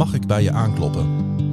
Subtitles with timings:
[0.00, 1.06] Mag ik bij je aankloppen?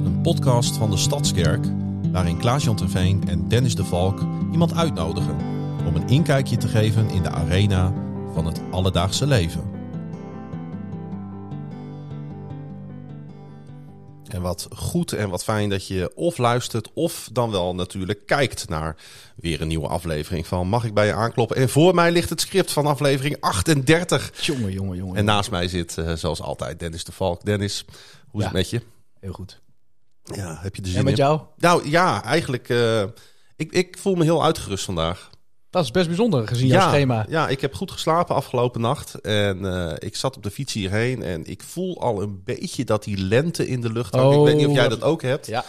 [0.04, 1.66] Een podcast van de Stadskerk
[2.12, 4.20] waarin Klaas-Jan Terveen en Dennis de Valk
[4.52, 5.36] iemand uitnodigen
[5.86, 7.92] om een inkijkje te geven in de arena
[8.34, 9.78] van het alledaagse leven.
[14.28, 18.68] En wat goed en wat fijn dat je of luistert of dan wel natuurlijk kijkt
[18.68, 18.96] naar
[19.36, 21.56] weer een nieuwe aflevering van Mag ik bij je aankloppen?
[21.56, 24.32] En voor mij ligt het script van aflevering 38.
[24.40, 25.16] Jongen, jongen, jongen.
[25.16, 27.44] En naast mij zit uh, zoals altijd Dennis de Valk.
[27.44, 27.84] Dennis,
[28.30, 28.82] hoe is het met je?
[29.20, 29.60] Heel goed.
[30.22, 31.24] Ja, heb je de zin En met in?
[31.24, 31.40] jou?
[31.56, 33.02] Nou ja, eigenlijk, eh,
[33.56, 35.30] ik, ik voel me heel uitgerust vandaag.
[35.70, 37.26] Dat is best bijzonder gezien jouw schema.
[37.28, 39.14] Ja, ik heb goed geslapen afgelopen nacht.
[39.14, 41.22] En eh, ik zat op de fiets hierheen.
[41.22, 44.32] En ik voel al een beetje dat die lente in de lucht hangt.
[44.32, 45.46] ik Oh, weet niet of jij dat- dat ook hebt.
[45.46, 45.64] Ja.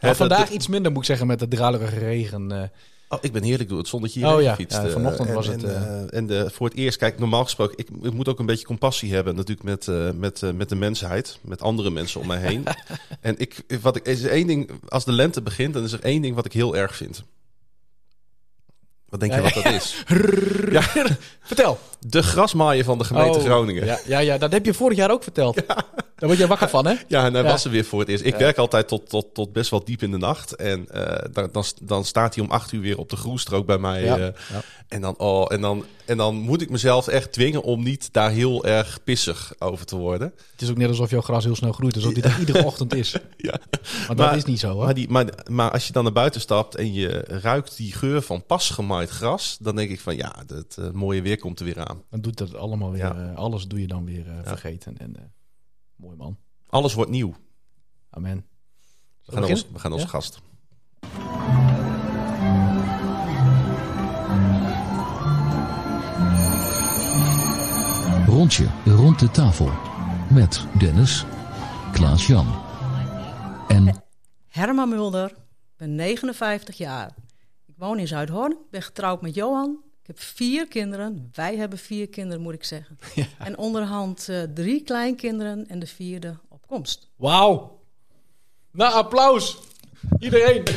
[0.00, 2.52] Maar vandaag iets minder moet ik zeggen met de druilerige regen.
[2.52, 2.68] eh.
[3.08, 4.50] Oh, ik ben heerlijk door het zonnetje Oh, hierheen ja.
[4.50, 4.78] gefietst.
[4.78, 7.44] Ja, eh, vanochtend en, was het, En, eh, en de, voor het eerst, kijk, normaal
[7.44, 7.78] gesproken...
[7.78, 10.74] Ik, ik moet ook een beetje compassie hebben natuurlijk met, eh, met, eh, met de
[10.74, 11.38] mensheid.
[11.40, 12.64] Met andere mensen om mij heen.
[13.20, 16.22] en ik, wat ik, is één ding, als de lente begint, dan is er één
[16.22, 17.24] ding wat ik heel erg vind.
[19.08, 20.04] Wat denk je Ja, wat dat is?
[21.40, 21.78] Vertel.
[22.00, 23.84] De grasmaaien van de gemeente Oh, Groningen.
[23.84, 25.62] Ja, ja, ja, dat heb je vorig jaar ook verteld.
[26.24, 26.94] Daar word je wakker van, hè?
[27.08, 27.48] Ja, en hij Ja.
[27.48, 28.24] was er weer voor het eerst.
[28.24, 30.54] Ik werk altijd tot, tot, tot best wel diep in de nacht.
[30.56, 33.78] En eh, dan, dan, dan staat hij om acht uur weer op de groenstrook bij
[33.78, 34.02] mij.
[34.04, 34.18] Ja.
[34.18, 34.28] eh,
[34.88, 38.30] en, dan, oh, en, dan, en dan moet ik mezelf echt dwingen om niet daar
[38.30, 40.32] heel erg pissig over te worden.
[40.52, 41.94] Het is ook net alsof jouw gras heel snel groeit.
[41.94, 43.14] Alsof er iedere ochtend is.
[43.36, 43.58] Ja.
[44.06, 44.84] Maar dat is niet zo, hoor.
[44.84, 47.08] Maar, die, maar, maar als je dan naar buiten stapt en je
[47.42, 51.22] ruikt die geur van pas gemaaid gras, dan denk ik van ja, het eh, mooie
[51.22, 52.02] weer komt er weer aan.
[52.10, 53.32] Dan doet dat allemaal weer...
[53.34, 54.98] Alles doe je dan weer vergeten.
[54.98, 55.32] En,
[56.16, 56.38] mooi man.
[56.68, 57.34] Alles wordt nieuw.
[58.10, 58.46] Amen.
[59.24, 60.12] We gaan, naar ons, we gaan naar onze Ja?
[60.12, 60.42] gast.
[68.26, 69.70] Rondje rond de tafel.
[70.30, 71.24] Met Dennis,
[71.92, 72.62] Klaas-Jan
[73.68, 74.02] en
[74.48, 77.14] Herma Mulder, ik ben 59 jaar.
[77.66, 79.83] Ik woon in Zuidhoorn, ik ben getrouwd met Johan.
[80.04, 81.30] Ik heb vier kinderen.
[81.34, 82.98] Wij hebben vier kinderen, moet ik zeggen.
[83.38, 87.08] En onderhand eh, drie kleinkinderen en de vierde op komst.
[87.16, 87.80] Wauw.
[88.72, 89.58] Nou, applaus.
[90.18, 90.62] Iedereen.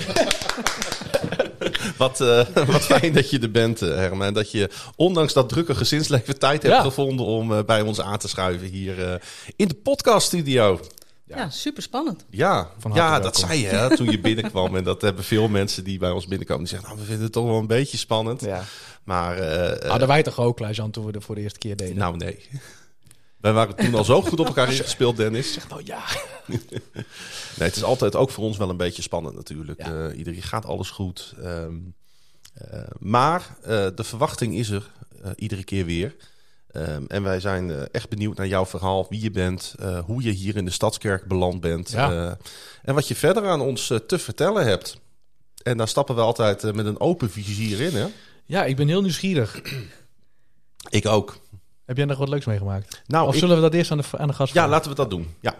[1.98, 4.28] Wat, eh, wat fijn dat je er bent, eh, Herman.
[4.28, 6.82] En dat je ondanks dat drukke gezinsleven tijd hebt Ja.
[6.82, 9.20] gevonden om bij ons aan te schuiven hier eh,
[9.56, 10.80] in de podcaststudio.
[11.28, 12.26] Ja, super spannend.
[12.30, 13.22] Ja, Van ja welkom.
[13.24, 14.76] dat zei je hè, toen je binnenkwam.
[14.76, 16.64] En dat hebben veel mensen die bij ons binnenkomen.
[16.64, 18.42] Die zeggen, nou, we vinden het toch wel een beetje spannend.
[18.42, 18.64] Ja.
[19.04, 21.76] Maar, eh, eh, Hadden wij toch ook, Klaas-Jan, toen we er voor de eerste keer
[21.76, 21.98] deden?
[21.98, 22.46] nou nee.
[23.38, 25.58] Wij waren toen al zo goed op elkaar ingespeeld, Dennis.
[25.70, 26.04] nou ja.
[27.58, 29.86] Nee, het is altijd ook voor ons wel een beetje spannend natuurlijk.
[29.86, 30.08] Ja.
[30.10, 31.34] Eh, iedereen gaat alles goed.
[31.44, 31.76] Ehm,
[32.54, 34.90] eh, maar eh, de verwachting is er
[35.24, 36.16] eh, iedere keer weer.
[36.78, 40.22] Ehm, en wij zijn eh, echt benieuwd naar jouw verhaal, wie je bent, eh, hoe
[40.24, 41.92] je hier in de Stadskerk beland bent.
[41.92, 42.12] Ja.
[42.12, 42.32] eh,
[42.84, 44.98] en wat je verder aan ons te vertellen hebt.
[45.64, 48.06] En daar stappen we altijd met een open vizier in, hè?
[48.46, 49.62] Ja, ik ben heel nieuwsgierig.
[50.90, 51.38] Ik ook.
[51.86, 53.02] Heb jij nog wat leuks meegemaakt?
[53.08, 54.96] Nou, of ik- zullen we dat eerst aan de, aan de gast ja, laten we
[54.96, 55.36] dat doen.
[55.40, 55.56] Ja.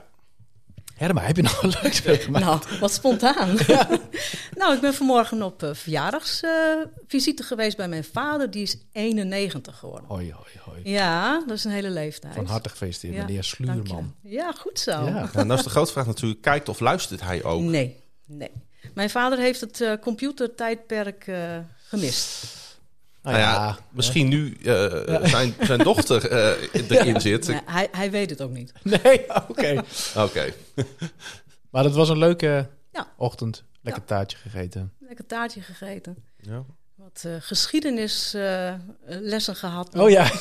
[0.98, 2.46] Herma, heb je nog wat leuks meegemaakt?
[2.46, 3.50] Nou, wat spontaan.
[4.60, 8.52] nou, ik ben vanmorgen op eh, verjaardagsvisite geweest bij mijn vader.
[8.52, 10.08] Die is 91 geworden.
[10.08, 10.82] Hoi, hoi, hoi.
[10.84, 12.34] Ja, dat is een hele leeftijd.
[12.34, 14.16] Van harte gefeliciteerd, Ja, meneer Sluurman.
[14.22, 14.92] Ja, goed zo.
[14.92, 15.30] Ja.
[15.38, 17.62] Nou, nou is de grote vraag natuurlijk, kijkt of luistert hij ook?
[17.62, 18.52] Nee, nee.
[18.94, 21.58] Mijn vader heeft het eh, computertijdperk eh,
[21.88, 22.46] gemist.
[23.28, 27.48] Nou Nou ja, misschien nu eh, zijn, zijn dochter eh, erin zit.
[27.48, 28.72] Nee, hij, hij weet het ook niet.
[28.84, 29.84] Nee, oké.
[30.18, 30.54] Oké.
[31.70, 33.08] maar dat was een leuke Ja.
[33.18, 33.64] ochtend.
[33.82, 34.94] Lekker taartje gegeten.
[35.00, 36.18] Lekker taartje gegeten.
[36.42, 36.64] Ja.
[36.96, 39.96] Wat eh, geschiedenislessen gehad.
[39.96, 40.32] Oh ja.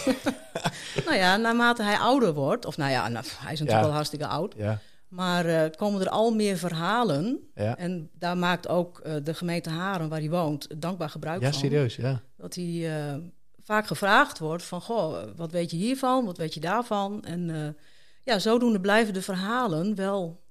[1.04, 3.88] Nou ja, naarmate hij ouder wordt, of nou ja, nou, hij is natuurlijk Ja.
[3.88, 4.54] al hartstikke oud.
[4.56, 7.40] Ja, Maar eh, komen er al meer verhalen.
[7.54, 7.76] ja.
[7.76, 11.58] En daar maakt ook eh, de gemeente Haren, waar hij woont, dankbaar gebruik ja van.
[11.60, 12.22] serieus, ja.
[12.36, 13.16] Dat hij eh,
[13.62, 17.24] vaak gevraagd wordt van, goh, wat weet je hiervan, wat weet je daarvan?
[17.24, 17.76] En
[18.24, 20.44] ja, zodoende blijven de verhalen wel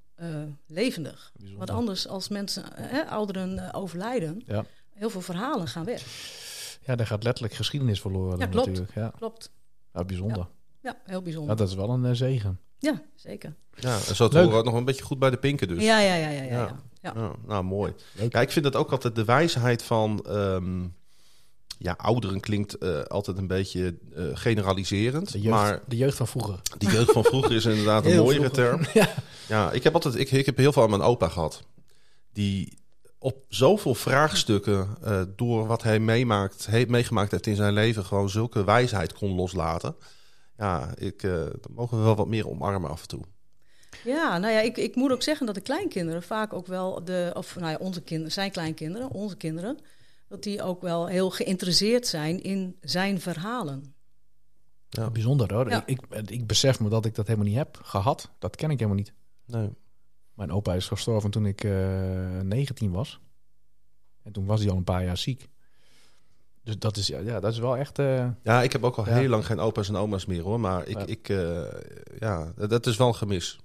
[0.68, 1.32] levendig.
[1.34, 1.58] Bijzonder.
[1.58, 2.64] Want anders, als mensen,
[3.10, 4.66] ouderen overlijden, Ja.
[4.94, 6.04] heel veel verhalen gaan weg.
[6.86, 8.68] Ja, daar gaat letterlijk geschiedenis verloren Ja, klopt.
[8.68, 8.96] natuurlijk.
[8.96, 9.52] Ja, Klopt.
[9.94, 10.48] ja bijzonder.
[10.82, 11.52] Ja, heel bijzonder.
[11.52, 12.60] Ja, dat is wel een zegen.
[12.80, 13.56] Ja, zeker.
[13.76, 15.84] ja, en zo te horen ook nog een beetje goed bij de pinken dus.
[15.84, 16.42] Ja, ja, ja, ja.
[16.44, 16.58] ja, Ja.
[16.58, 16.78] ja.
[17.02, 17.14] ja.
[17.16, 17.94] Ja, nou, mooi.
[18.30, 20.26] Ja, ik vind het ook altijd de wijsheid van...
[20.28, 20.84] ehm,
[21.78, 25.32] ja, ouderen klinkt eh, altijd een beetje eh, generaliserend.
[25.32, 26.60] De jeugd, Maar de jeugd van vroeger.
[26.78, 28.92] die jeugd van vroeger is inderdaad een mooiere vroeger.
[28.94, 29.08] term.
[29.48, 31.64] Ja, ik heb altijd, ik, ik heb heel veel aan mijn opa gehad.
[32.34, 32.78] Die
[33.20, 38.30] op zoveel vraagstukken eh, door wat hij meemaakt, heeft meegemaakt heeft in zijn leven, gewoon
[38.30, 39.96] zulke wijsheid kon loslaten.
[40.58, 43.22] Ja, ik, eh dat mogen we wel wat meer omarmen af en toe.
[44.04, 47.32] Ja, nou ja, ik, ik moet ook zeggen dat de kleinkinderen vaak ook wel de,
[47.34, 49.78] of nou ja, onze kinderen, zijn kleinkinderen, onze kinderen,
[50.28, 53.96] dat die ook wel heel geïnteresseerd zijn in zijn verhalen.
[54.90, 55.10] Ja.
[55.10, 55.70] Bijzonder hoor.
[55.70, 55.86] Ja.
[55.86, 58.32] Ik, ik, ik besef me dat ik dat helemaal niet heb gehad.
[58.40, 59.14] Dat ken ik helemaal niet.
[59.46, 59.70] Nee.
[60.34, 63.20] Mijn opa is gestorven toen ik eh 19 was.
[64.24, 65.50] En toen was hij al een paar jaar ziek.
[66.66, 68.00] Dus dat is, ja, ja, dat is wel echt...
[68.00, 69.14] eh, Ja, ik heb ook al Ja.
[69.16, 70.60] heel lang geen opa's en oma's meer hoor.
[70.60, 71.06] Maar ik, Ja.
[71.06, 71.62] ik eh,
[72.20, 73.60] ja, dat is wel een gemis.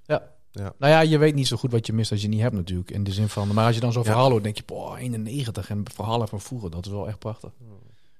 [0.52, 2.90] Nou ja, je weet niet zo goed wat je mist als je niet hebt natuurlijk.
[2.90, 4.10] In de zin van, maar als je dan zo'n Ja.
[4.10, 7.50] verhaal hoort, denk je, boah, 91 en verhalen van vroeger, dat is wel echt prachtig.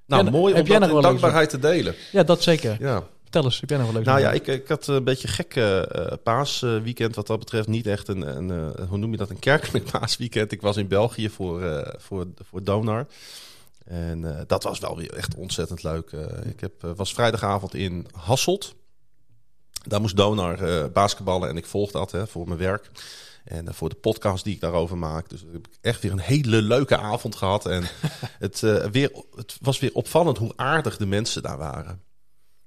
[0.07, 1.95] Nou, Ja, mooi heb om jij dat nog dankbaarheid te delen.
[2.13, 2.77] Ja, dat zeker.
[2.81, 3.03] Ja.
[3.23, 4.05] Vertel eens, heb jij nog wel leuk?
[4.07, 7.69] Nou ja, ik, ik had een beetje een gek eh, paasweekend wat dat betreft.
[7.69, 10.53] Niet echt een, een eh, hoe noem je dat, een kerkelijk paasweekend.
[10.53, 13.07] Ik was in België voor, eh, voor, voor Donar.
[13.85, 16.13] En eh, dat was wel weer echt ontzettend leuk.
[16.13, 18.75] Eh, ik heb, eh, was vrijdagavond in Hasselt.
[19.83, 22.91] Daar moest Donar basketballen en ik volg dat hè, voor mijn werk.
[23.45, 25.29] En voor de podcast die ik daarover maak.
[25.29, 27.67] Dus heb ik echt weer een hele leuke avond gehad.
[27.67, 27.85] En
[28.39, 28.61] het,
[28.91, 32.03] weer, het was weer opvallend hoe aardig de mensen daar waren.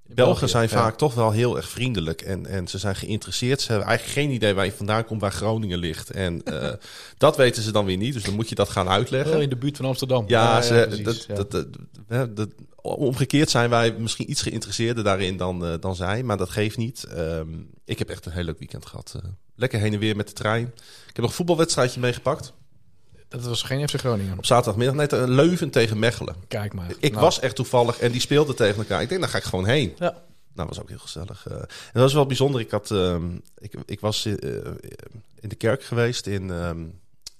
[0.08, 0.78] Belgen zijn ja.
[0.78, 3.62] vaak toch wel heel erg vriendelijk en, en ze zijn geïnteresseerd.
[3.62, 6.10] Ze hebben eigenlijk geen idee waar je vandaan komt, waar Groningen ligt.
[6.10, 6.70] En eh,
[7.18, 9.36] dat weten ze dan weer niet, dus dan moet je dat gaan uitleggen.
[9.36, 10.24] Oh, in de buurt van Amsterdam.
[10.28, 12.50] Ja, ze, precies, dat, dat, dat-
[12.82, 17.04] omgekeerd zijn wij misschien iets geïnteresseerder daarin dan, eh, dan zij, maar dat geeft niet.
[17.04, 17.48] Ehm,
[17.86, 19.14] ik heb echt een heel leuk weekend gehad.
[19.16, 19.30] eh.
[19.56, 20.66] lekker heen en weer met de trein.
[20.66, 20.74] Ik
[21.06, 22.54] heb nog een voetbalwedstrijdje meegepakt.
[23.41, 24.38] Dat was geen FC Groningen.
[24.38, 26.35] Op zaterdagmiddag net een Leuven tegen Mechelen.
[26.47, 26.89] Kijk maar.
[27.00, 29.01] Ik Nou, was echt toevallig en die speelden tegen elkaar.
[29.01, 29.94] Ik denk, daar ga ik gewoon heen.
[30.00, 30.15] Ja.
[30.56, 31.47] Nou, was ook heel gezellig.
[31.47, 31.53] eh.
[31.56, 32.62] en dat was wel bijzonder.
[32.62, 33.25] Ik, had, ehm,
[33.57, 34.33] ik, ik was eh,
[35.39, 36.83] in de kerk geweest in, ehm,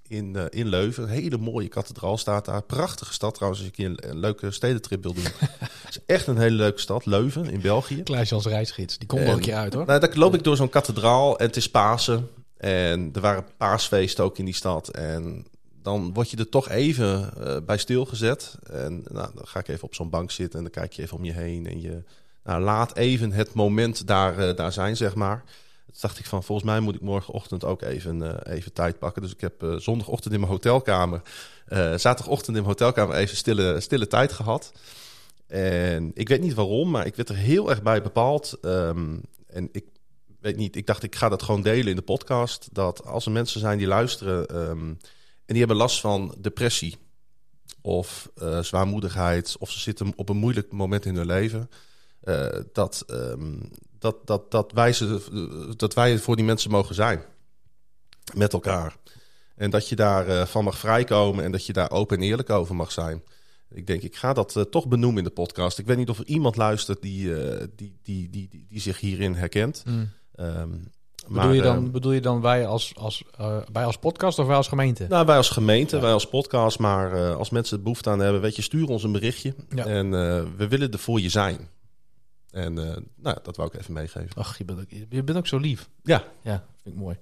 [0.08, 1.04] in, eh, in Leuven.
[1.04, 2.62] Een hele mooie kathedraal staat daar.
[2.62, 5.24] Prachtige stad trouwens, als je een, leuke stedentrip wil doen.
[5.84, 8.04] Het is echt een hele leuke stad, Leuven in België.
[8.04, 8.98] Klaasje als reisgids.
[8.98, 9.86] Die komt En- wel een keer uit hoor.
[9.86, 12.30] Nou, dan loop ik door zo'n kathedraal en het is Pasen.
[12.58, 14.88] En er waren paasfeesten ook in die stad.
[14.88, 15.46] En
[15.84, 18.56] dan word je er toch even eh, bij stilgezet.
[18.64, 21.18] En nou, dan ga ik even op zo'n bank zitten en dan kijk je even
[21.18, 21.68] om je heen.
[21.68, 22.04] En je
[22.44, 25.44] nou, laat even het moment daar, eh, daar zijn, zeg maar.
[25.86, 29.22] Toen dacht ik van, volgens mij moet ik morgenochtend ook even, eh, even tijd pakken.
[29.22, 31.22] Dus ik heb zondagochtend in mijn hotelkamer,
[31.96, 34.72] zaterdagochtend in mijn hotelkamer even stille, stille tijd gehad.
[35.48, 38.58] En ik weet niet waarom, maar ik werd er heel erg bij bepaald.
[38.62, 39.86] Ehm, en ik
[40.40, 42.68] weet niet, ik dacht ik ga dat gewoon delen in de podcast.
[42.72, 44.94] Dat als er mensen zijn die luisteren ehm,
[45.46, 46.98] die hebben last van depressie
[47.82, 51.70] of eh, zwaarmoedigheid of ze zitten op een moeilijk moment in hun leven,
[52.20, 53.56] eh, dat, ehm,
[54.00, 57.22] dat, dat, dat, wij ze, dat wij voor die mensen mogen zijn
[58.34, 58.96] met elkaar.
[59.56, 62.50] En dat je daar eh, van mag vrijkomen en dat je daar open en eerlijk
[62.50, 63.24] over mag zijn.
[63.70, 65.80] Ik denk, ik ga dat toch benoemen in de podcast.
[65.80, 67.34] Ik weet niet of er iemand luistert die,
[67.76, 69.84] die, die, die, die, die zich hierin herkent.
[69.86, 70.12] Hmm.
[71.26, 74.40] Ehm, Bedoel, je dan, ehm, bedoel je dan wij als, als, eh, wij als podcast
[74.40, 75.06] of wij als gemeente?
[75.10, 76.02] nou, wij als gemeente, Ja.
[76.02, 79.04] wij als podcast, maar eh, als mensen er behoefte aan hebben, weet je, stuur ons
[79.04, 79.56] een berichtje.
[79.76, 79.86] Ja.
[79.86, 81.70] En eh, we willen er voor je zijn.
[82.52, 82.74] En
[83.16, 84.30] nou, dat wou ik even meegeven.
[84.36, 85.90] Ach, je bent, ook, je bent ook zo lief.
[86.04, 87.18] Ja, Ja, vind ik mooi.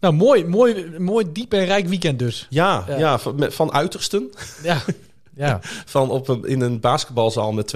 [0.00, 2.46] Nou, mooi, mooi, mooi diep en rijk weekend dus.
[2.50, 2.96] ja, Ja.
[2.98, 3.18] ja.
[3.18, 4.30] van, van uitersten.
[4.62, 4.82] Ja,
[5.34, 5.60] ja.
[5.86, 7.72] Van op een, in een basketbalzaal met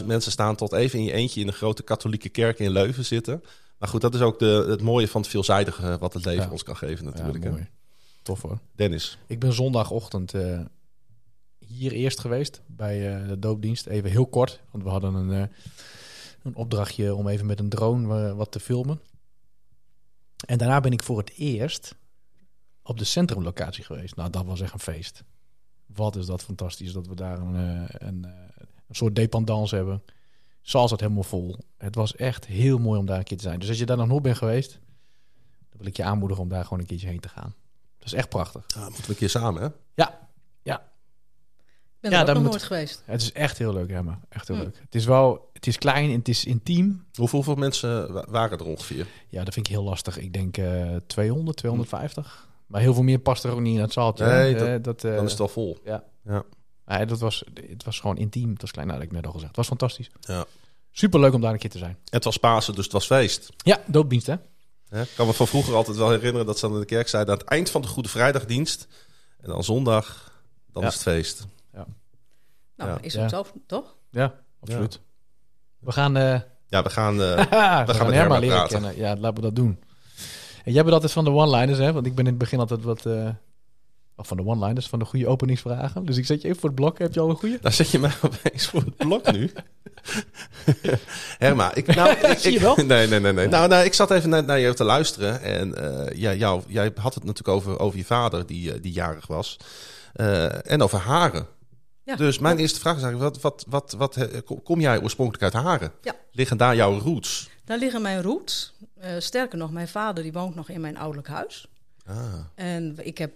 [0.00, 3.04] 2.500 mensen staan tot even in je eentje in een grote katholieke kerk in Leuven
[3.04, 3.42] zitten.
[3.80, 6.50] Maar goed, dat is ook de, het mooie van het veelzijdige wat het leven Ja.
[6.50, 7.44] ons kan geven ja natuurlijk.
[7.44, 7.50] hè.
[7.50, 7.68] mooi.
[8.22, 8.58] Tof hoor.
[8.74, 9.18] Dennis.
[9.26, 10.60] Ik ben zondagochtend eh,
[11.58, 13.86] hier eerst geweest bij eh, de doopdienst.
[13.86, 15.48] Even heel kort, want we hadden een, eh,
[16.42, 19.00] een opdrachtje om even met een drone eh, wat te filmen.
[20.46, 21.94] En daarna ben ik voor het eerst
[22.82, 24.16] op de centrumlocatie geweest.
[24.16, 25.24] Nou, dat was echt een feest.
[25.86, 28.30] Wat is dat fantastisch dat we daar een, eh, een, eh,
[28.88, 30.02] een soort dependance hebben.
[30.62, 31.56] Zoals het helemaal vol.
[31.80, 33.58] Het was echt heel mooi om daar een keer te zijn.
[33.58, 34.70] Dus als je daar nog nooit bent geweest,
[35.68, 37.54] dan wil ik je aanmoedigen om daar gewoon een keertje heen te gaan.
[37.98, 38.64] Dat is echt prachtig.
[38.76, 39.68] Ah, moeten we een keer samen, hè?
[39.94, 40.28] Ja,
[40.62, 40.76] ja.
[40.76, 43.02] Ik ben Ja, er nog moet- nooit geweest.
[43.04, 44.20] Het is echt heel leuk, Emma.
[44.28, 44.78] Echt heel leuk.
[44.80, 47.04] Het is wel, het is klein en het is intiem.
[47.14, 49.06] Hoeveel, hoeveel mensen wa- waren er ongeveer?
[49.28, 50.18] Ja, dat vind ik heel lastig.
[50.18, 52.48] Ik denk eh 200, 250.
[52.66, 54.24] Maar heel veel meer past er ook niet in het zaaltje.
[54.26, 54.58] Nee, hè.
[54.58, 55.78] dat- Eh, dat, eh, Dan is het al vol.
[56.86, 58.50] nee, dat was, het was gewoon intiem.
[58.50, 59.56] Het was klein, nou, dat heb ik net al gezegd.
[59.56, 60.10] Het was fantastisch.
[60.20, 60.44] Ja.
[60.92, 61.98] Super leuk om daar een keer te zijn.
[62.04, 63.48] Het was Pasen, dus het was feest.
[63.56, 64.34] Ja, doopdienst hè?
[64.88, 65.02] Hè?
[65.02, 67.32] Ik kan me van vroeger altijd wel herinneren dat ze aan de kerk zeiden...
[67.34, 68.86] aan het eind van de Goede Vrijdagdienst
[69.40, 70.32] en dan zondag,
[70.72, 70.88] dan Ja.
[70.88, 71.46] is het feest.
[72.76, 72.98] Nou, Ja.
[73.00, 73.22] is Ja.
[73.22, 73.96] ook zo, toch?
[74.10, 75.00] Ja, absoluut.
[75.78, 77.12] We gaan, eh Ja, we gaan...
[77.22, 78.80] eh, we gaan met Herma Herma leren praten.
[78.80, 78.96] kennen.
[78.96, 79.82] Ja, laten we dat doen.
[80.64, 81.92] En jij bent altijd van de one-liners, hè?
[81.92, 83.06] Want ik ben in het begin altijd wat...
[83.06, 83.28] eh,
[84.20, 86.04] of van de one-liners, van de goede openingsvragen.
[86.04, 86.98] Dus ik zet je even voor het blok.
[86.98, 87.58] Heb je al een goede?
[87.60, 89.50] Daar zet je mij opeens voor het blok nu.
[91.38, 92.76] Herma, ik, nou, ik, Zie je ik- wel?
[92.76, 93.48] nee, nee, nee, nee.
[93.48, 95.42] Nou, nou, ik zat even naar, naar je te luisteren.
[95.42, 98.92] En eh, ja, jou, jij had het natuurlijk over, over je vader die, eh, die
[98.92, 99.56] jarig was.
[100.12, 101.46] Eh, en over Haren.
[102.04, 102.16] Ja.
[102.16, 104.28] Dus mijn eerste vraag is eigenlijk, wat, wat, wat, wat,
[104.64, 105.92] kom- jij oorspronkelijk uit Haren?
[106.02, 106.14] Ja.
[106.32, 107.50] Liggen daar jouw roots?
[107.64, 108.72] Daar liggen mijn roots.
[109.18, 111.68] Sterker nog, mijn vader die woont nog in mijn ouderlijk huis.
[112.06, 112.16] Ah,
[112.54, 113.32] En ik heb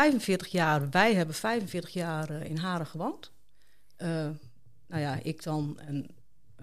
[0.00, 3.30] 45 jaar, wij hebben 45 jaar eh, in Haren gewoond.
[3.96, 4.08] Eh,
[4.86, 6.06] nou ja, ik dan en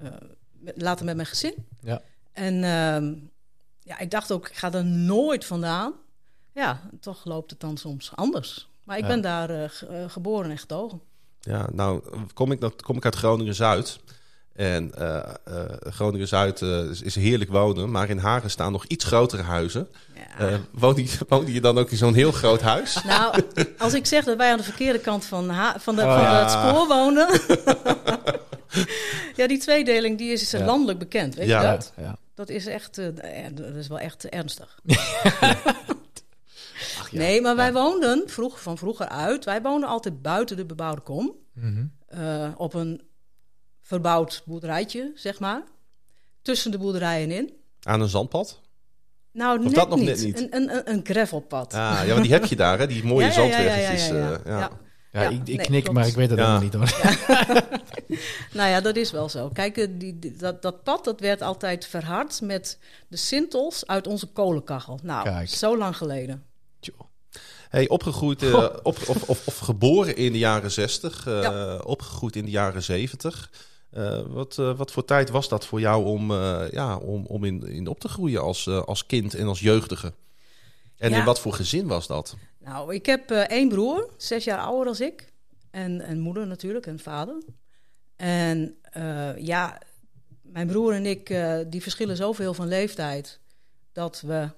[0.02, 0.12] eh,
[0.52, 1.54] met- later met mijn gezin.
[1.80, 2.02] Ja.
[2.32, 3.14] En ehm,
[3.80, 5.94] ja, ik dacht ook, ik ga er nooit vandaan.
[6.52, 8.68] Ja, toch loopt het dan soms anders.
[8.84, 9.10] Maar ik Ja.
[9.10, 11.02] ben daar ge- geboren en getogen.
[11.40, 14.00] ja, nou kom ik, dat- kom ik uit Groningen-Zuid.
[14.54, 15.24] En eh, eh,
[15.80, 17.92] Groningen-Zuid eh, is, is heerlijk wonen.
[17.92, 19.88] Maar in Haren staan nog iets grotere huizen.
[20.38, 20.48] Ja.
[20.48, 23.04] Eh woonde, je, woonde je dan ook in zo'n heel groot huis?
[23.04, 23.42] Nou,
[23.78, 26.36] als ik zeg dat wij aan de verkeerde kant van, ha- van, de, Oh, van
[26.36, 27.28] het spoor wonen.
[29.36, 30.66] ja, die tweedeling die is Ja.
[30.66, 31.36] landelijk bekend.
[31.36, 31.62] Weet Ja.
[31.62, 31.94] je dat?
[31.98, 32.18] ja.
[32.36, 32.96] Dat is echt,
[33.54, 34.80] dat is wel echt ernstig.
[37.00, 37.18] Ach, ja.
[37.18, 37.74] Nee, maar wij Ja.
[37.74, 39.46] woonden vroeg, van vroeger uit.
[39.46, 41.32] Wij woonden altijd buiten de bebouwde kom.
[41.54, 41.86] Mhm.
[42.08, 43.02] eh, op een
[43.94, 45.64] verbouwd boerderijtje, zeg maar.
[46.42, 47.54] Tussen de boerderijen in.
[47.84, 48.62] Aan een zandpad?
[49.32, 50.08] Nou, Of net, dat nog niet.
[50.08, 50.38] net niet?
[50.40, 51.74] Een, een, een, een gravelpad.
[51.74, 52.88] Ah, ja, want die heb je daar, hè?
[52.88, 54.08] Die mooie Ja, ja, ja, zandweggetjes.
[54.08, 54.38] ja, ja, ja.
[54.38, 54.60] eh, ja.
[54.60, 54.70] Ja.
[55.22, 55.98] Ja, ik, ik nee, knik, klopt.
[55.98, 56.60] maar ik weet het Ja.
[56.60, 57.72] helemaal niet hoor.
[58.54, 59.50] Nou ja, dat is wel zo.
[59.50, 64.08] Kijk, eh, die, die- dat, dat pad dat werd altijd verhard met de sintels uit
[64.08, 65.00] onze kolenkachel.
[65.04, 65.50] Nou, Kijk.
[65.50, 66.44] zo lang geleden.
[66.80, 67.00] Tjoh.
[67.70, 71.76] Hey, opgegroeid, eh, op, of, of, of geboren in de jaren 60, eh, Ja.
[71.78, 73.50] opgegroeid in de jaren 70.
[73.94, 77.44] Eh, wat, eh, wat voor tijd was dat voor jou om, eh, ja, om, om
[77.44, 80.14] in, in op te groeien als, als kind en als jeugdige?
[80.98, 81.18] En Ja.
[81.18, 82.36] in wat voor gezin was dat?
[82.60, 85.32] Nou, ik heb één broer, zes jaar ouder als ik.
[85.72, 87.44] En een moeder natuurlijk, en vader.
[88.16, 88.76] En
[89.38, 89.82] ja,
[90.42, 91.28] mijn broer en ik,
[91.68, 93.40] die verschillen zoveel van leeftijd...
[93.92, 94.50] dat we,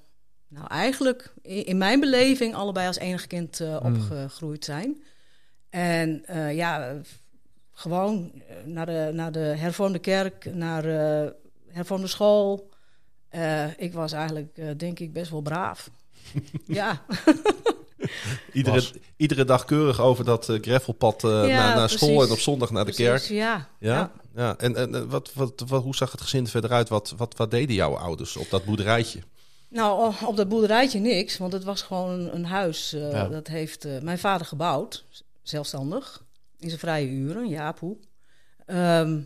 [0.48, 2.56] nou eigenlijk, in, in mijn beleving...
[2.56, 3.76] allebei als enig kind Hmm.
[3.76, 5.04] opgegroeid zijn.
[5.70, 6.24] En
[6.56, 7.02] ja,
[7.78, 11.36] gewoon eh, naar de, naar de hervormde kerk, naar de
[11.68, 12.70] hervormde school...
[13.30, 15.90] Eh, ik was eigenlijk, eh, denk ik, best wel braaf.
[16.68, 17.02] ja.
[18.54, 18.94] Iedere, Was.
[19.18, 22.86] iedere dag keurig over dat eh, eh, Ja, naar, naar school en op zondag naar
[22.86, 23.40] de Precies, kerk.
[23.40, 24.56] Ja, Ja, ja.
[24.58, 26.90] En, en eh, wat, wat, wat, hoe zag het gezin verder uit?
[26.90, 29.20] Wat, wat, wat deden jouw ouders op dat boerderijtje?
[29.68, 32.94] Nou, op dat boerderijtje niks, want het was gewoon een, een huis.
[32.94, 33.28] eh, Ja.
[33.28, 35.04] Dat heeft eh, mijn vader gebouwd,
[35.42, 36.24] zelfstandig,
[36.60, 37.98] in zijn vrije uren, Jaap hoe.
[38.66, 39.22] Ehm,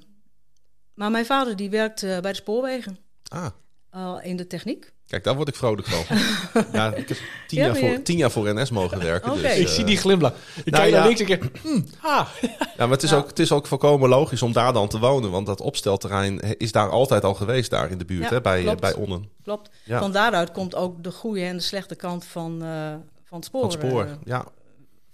[0.93, 3.47] maar mijn vader die werkt eh, bij de spoorwegen, Ah,
[3.89, 4.93] al in de techniek.
[5.07, 6.17] kijk, daar word ik vrolijk van.
[6.73, 7.17] ja, ik heb
[7.47, 9.31] tien, Ja, jaar voor, tien jaar voor NS mogen werken.
[9.31, 9.41] Oké.
[9.41, 10.33] Dus, ik eh, zie die glimlach.
[10.55, 10.97] Ik nou kijk ja.
[10.97, 12.27] naar links en ik denk, ah.
[12.77, 13.17] Ja, maar het is, Ja.
[13.17, 15.31] Ook, het is ook volkomen logisch om daar dan te wonen.
[15.31, 18.57] Want dat opstelterrein is daar altijd al geweest, daar in de buurt, Ja, hè, bij,
[18.57, 18.81] eh, klopt.
[18.81, 19.29] bij Onnen.
[19.43, 19.69] Klopt.
[19.85, 19.99] Ja.
[19.99, 22.93] Van daaruit komt ook de goede en de slechte kant van, eh,
[23.23, 24.45] van het spoor, Van het spoor, eh, ja.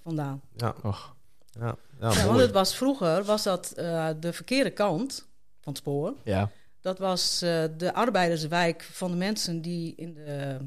[0.04, 0.42] vandaan.
[0.56, 1.16] Ja, Och,
[1.60, 5.28] ja, Ja, want het was vroeger was dat eh, de verkeerde kant
[5.62, 6.14] van het spoor.
[6.24, 6.52] ja.
[6.82, 10.58] Dat was eh, de arbeiderswijk van de mensen die in de,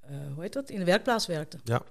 [0.00, 0.70] eh, hoe heet dat?
[0.70, 1.60] in de werkplaats werkten.
[1.64, 1.82] Ja.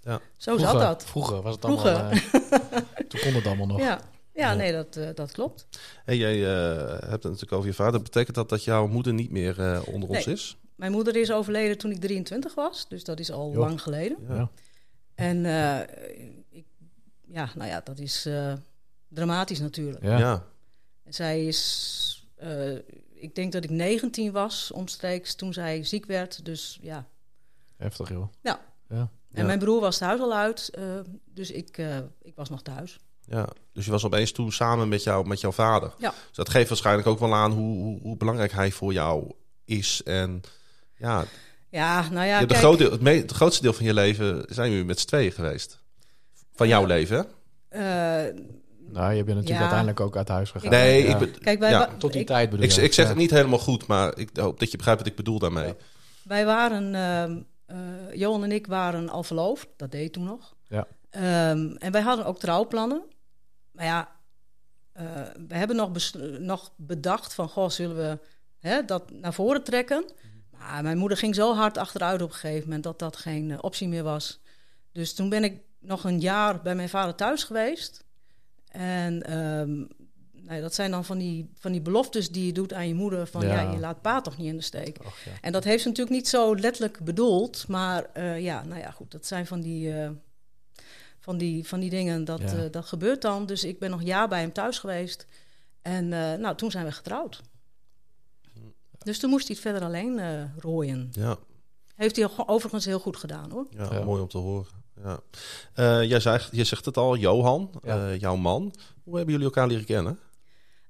[0.00, 0.20] Ja.
[0.36, 1.04] Zo Vroeger, zat dat.
[1.04, 1.92] Vroeger was het Vroeger.
[1.92, 2.10] allemaal...
[3.08, 3.78] toen kon het allemaal nog.
[3.78, 4.00] Ja,
[4.34, 5.66] ja, nee, dat, dat klopt.
[6.04, 8.02] Hey, jij hebt het natuurlijk over je vader.
[8.02, 10.56] Betekent dat dat jouw moeder niet meer onder ons is?
[10.76, 14.16] Mijn moeder is overleden toen ik 23 was, dus dat is al lang geleden.
[14.28, 14.50] Ja.
[15.14, 15.44] En
[17.32, 18.52] ja, nou ja, dat is eh,
[19.08, 20.02] dramatisch natuurlijk.
[20.04, 20.18] Ja.
[20.18, 20.44] Ja.
[21.08, 22.74] Zij is, eh,
[23.14, 26.44] ik denk dat ik 19 was omstreeks toen zij ziek werd.
[26.44, 27.06] Dus ja.
[27.76, 28.28] Heftig, joh.
[28.40, 28.60] Ja.
[28.88, 28.96] Ja.
[29.32, 29.44] En Ja.
[29.44, 30.84] mijn broer was thuis al uit, eh,
[31.24, 32.98] dus ik, eh, ik was nog thuis.
[33.24, 35.94] Ja, dus je was opeens toen samen met, jou, met jouw vader.
[35.98, 36.10] Ja.
[36.10, 39.32] Dus dat geeft waarschijnlijk ook wel aan hoe, hoe, hoe belangrijk hij voor jou
[39.64, 40.02] is.
[40.04, 40.40] En
[40.96, 41.24] ja,
[41.70, 44.70] Ja, nou je ja, de grote, het, me- het grootste deel van je leven zijn
[44.70, 45.81] jullie met z'n tweeën geweest.
[46.54, 46.86] Van jouw Ja.
[46.86, 47.26] leven,
[47.68, 47.80] eh,
[48.92, 49.58] Nou, je bent natuurlijk Ja.
[49.60, 50.70] uiteindelijk ook uit huis gegaan.
[50.70, 51.12] Nee, Ja.
[51.12, 51.78] ik, be- kijk, wij, Ja.
[51.78, 53.10] wa- Tot die ik- tijd bedoel ik, ik zeg Ja.
[53.10, 55.66] het niet helemaal goed, maar ik hoop dat je begrijpt wat ik bedoel daarmee.
[55.66, 55.74] Ja.
[56.24, 60.54] wij waren, ehm, eh, Johan en ik waren al verloofd, dat deed ik toen nog.
[60.68, 60.86] Ja.
[61.10, 63.02] Ehm, en wij hadden ook trouwplannen.
[63.72, 64.08] Maar ja,
[64.92, 65.04] eh,
[65.48, 68.18] we hebben nog, bes- nog bedacht van, goh, zullen we
[68.58, 70.04] hè, dat naar voren trekken?
[70.58, 73.88] Maar mijn moeder ging zo hard achteruit op een gegeven moment dat dat geen optie
[73.88, 74.40] meer was.
[74.92, 78.04] Dus toen ben ik nog een jaar bij mijn vader thuis geweest.
[78.68, 79.70] En ehm,
[80.32, 82.94] nou ja, dat zijn dan van die, van die beloftes die je doet aan je
[82.94, 83.70] moeder: van ja, Ja.
[83.72, 84.98] je laat pa toch niet in de steek.
[85.04, 85.30] Och, ja.
[85.40, 87.68] En dat heeft ze natuurlijk niet zo letterlijk bedoeld.
[87.68, 90.10] Maar eh, ja, nou ja, goed, dat zijn van die, eh,
[91.18, 92.24] van die, van die dingen.
[92.24, 92.46] Dat, Ja.
[92.64, 93.46] eh, dat gebeurt dan.
[93.46, 95.26] Dus ik ben nog een jaar bij hem thuis geweest.
[95.82, 97.42] En eh, nou, toen zijn we getrouwd.
[98.98, 101.08] Dus toen moest hij het verder alleen eh, rooien.
[101.12, 101.36] Ja,
[101.96, 103.66] Heeft hij overigens heel goed gedaan hoor.
[103.70, 104.04] ja, Ja.
[104.04, 104.81] mooi om te horen.
[105.04, 105.20] Ja.
[105.74, 108.08] Eh, jij zegt, je zegt het al, Johan, Ja.
[108.10, 108.74] eh, jouw man.
[109.04, 110.18] Hoe hebben jullie elkaar leren kennen?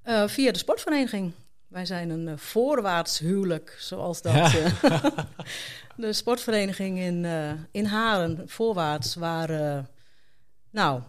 [0.02, 1.32] Eh, via de sportvereniging.
[1.68, 4.32] Wij zijn een voorwaarts huwelijk, zoals dat.
[4.32, 4.48] Ja.
[5.96, 9.84] de sportvereniging in, eh, in Haren, voorwaarts, waar eh,
[10.70, 11.02] nou,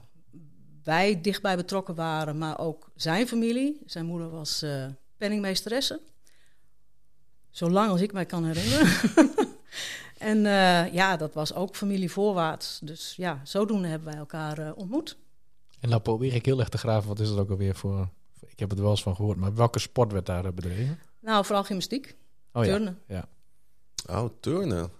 [0.83, 3.81] wij dichtbij betrokken waren, maar ook zijn familie.
[3.85, 4.85] Zijn moeder was eh,
[5.17, 5.99] penningmeesteresse.
[7.51, 8.87] Zolang als ik mij kan herinneren.
[10.23, 12.79] en eh, ja, dat was ook familie voorwaarts.
[12.83, 15.17] Dus ja, zodoende hebben wij elkaar eh, ontmoet.
[15.79, 18.09] En nou probeer ik heel erg te graven, wat is het ook alweer voor...
[18.47, 20.99] Ik heb het wel eens van gehoord, maar welke sport werd daar eh, bedreven?
[21.21, 22.15] Nou, vooral gymnastiek,
[22.53, 22.99] Oh ja, turnen.
[23.07, 23.25] ja.
[24.09, 24.91] Oh, turnen.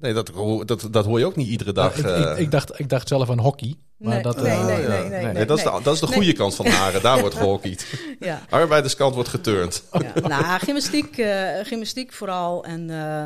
[0.00, 1.96] Nee, dat, hoor- dat, dat hoor je ook niet iedere dag.
[2.02, 2.32] Nou, ik, eh.
[2.32, 3.76] ik, ik, dacht, ik dacht zelf aan hockey.
[3.96, 4.66] Maar Nee, dat, nee, nee, ja.
[4.66, 6.14] nee, nee, Nee, Nee, nee, dat, is de, dat is de Nee.
[6.14, 7.02] goede kant van Haren.
[7.02, 7.86] Daar wordt gehockeyd.
[8.20, 9.84] Ja, Arbeiderskant wordt geturnd.
[9.92, 10.12] ja.
[10.28, 12.64] nou, gymnastiek, eh, gymnastiek vooral.
[12.64, 13.24] En eh,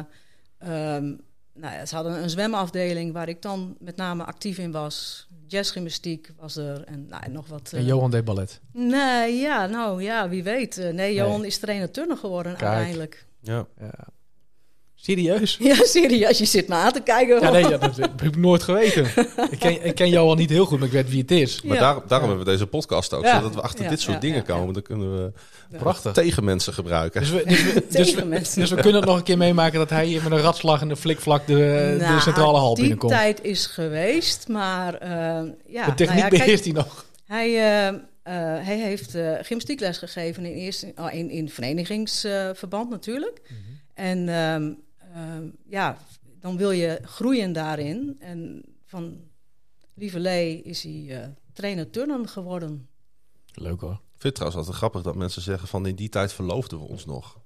[0.66, 1.14] ehm,
[1.54, 5.28] nou ja, ze hadden een zwemafdeling waar ik dan met name actief in was.
[5.46, 7.72] Jazzgymnastiek was er en nou, en nog wat.
[7.72, 8.60] En eh, Johan deed ballet.
[8.72, 10.78] Nee, ja, nou ja, wie weet.
[10.78, 12.70] Eh, nee, Johan is trainer turner geworden Kijk.
[12.70, 13.26] uiteindelijk.
[13.40, 13.66] Ja.
[13.78, 14.06] Ja.
[14.98, 15.56] Serieus?
[15.60, 17.40] Ja, serieus, je zit me aan te kijken.
[17.40, 19.04] Ja, nee, ja, dat heb ik nooit geweten.
[19.50, 21.62] ik, ken, ik ken Johan niet heel goed, maar ik weet wie het is.
[21.62, 21.82] Maar Ja.
[21.82, 23.24] daar, daarom hebben we deze podcast ook.
[23.24, 23.36] Ja.
[23.36, 24.58] Zodat we achter Ja, dit soort ja, dingen ja, ja.
[24.58, 24.74] komen.
[24.74, 25.32] Dan kunnen we
[25.78, 26.12] Prachtig.
[26.12, 27.20] tegen mensen gebruiken.
[27.20, 28.60] Dus we, dus, we, dus, Tegen we, mensen.
[28.60, 30.90] dus we kunnen het nog een keer meemaken dat hij hier met een ratslag en
[30.90, 31.54] een flikvlak de,
[31.98, 33.12] de Nou, centrale hal die binnenkomt.
[33.12, 35.10] tijd is geweest, maar eh,
[35.66, 35.84] ja.
[35.84, 37.04] de techniek nou ja, kijk, beheerst hij nog.
[37.26, 37.94] Hij, eh, eh,
[38.66, 43.40] hij heeft eh gymnastiekles gegeven in, eerste, oh, in, in verenigingsverband natuurlijk.
[43.48, 43.60] Mhm.
[43.94, 44.72] En ehm,
[45.68, 45.96] ja,
[46.40, 48.16] dan wil je groeien daarin.
[48.18, 49.20] En van
[49.94, 52.88] Lieverlee is hij eh, trainer turnen geworden.
[53.54, 53.92] Leuk hoor.
[53.92, 56.84] Ik vind het trouwens altijd grappig dat mensen zeggen van in die tijd verloofden we
[56.84, 57.38] ons nog.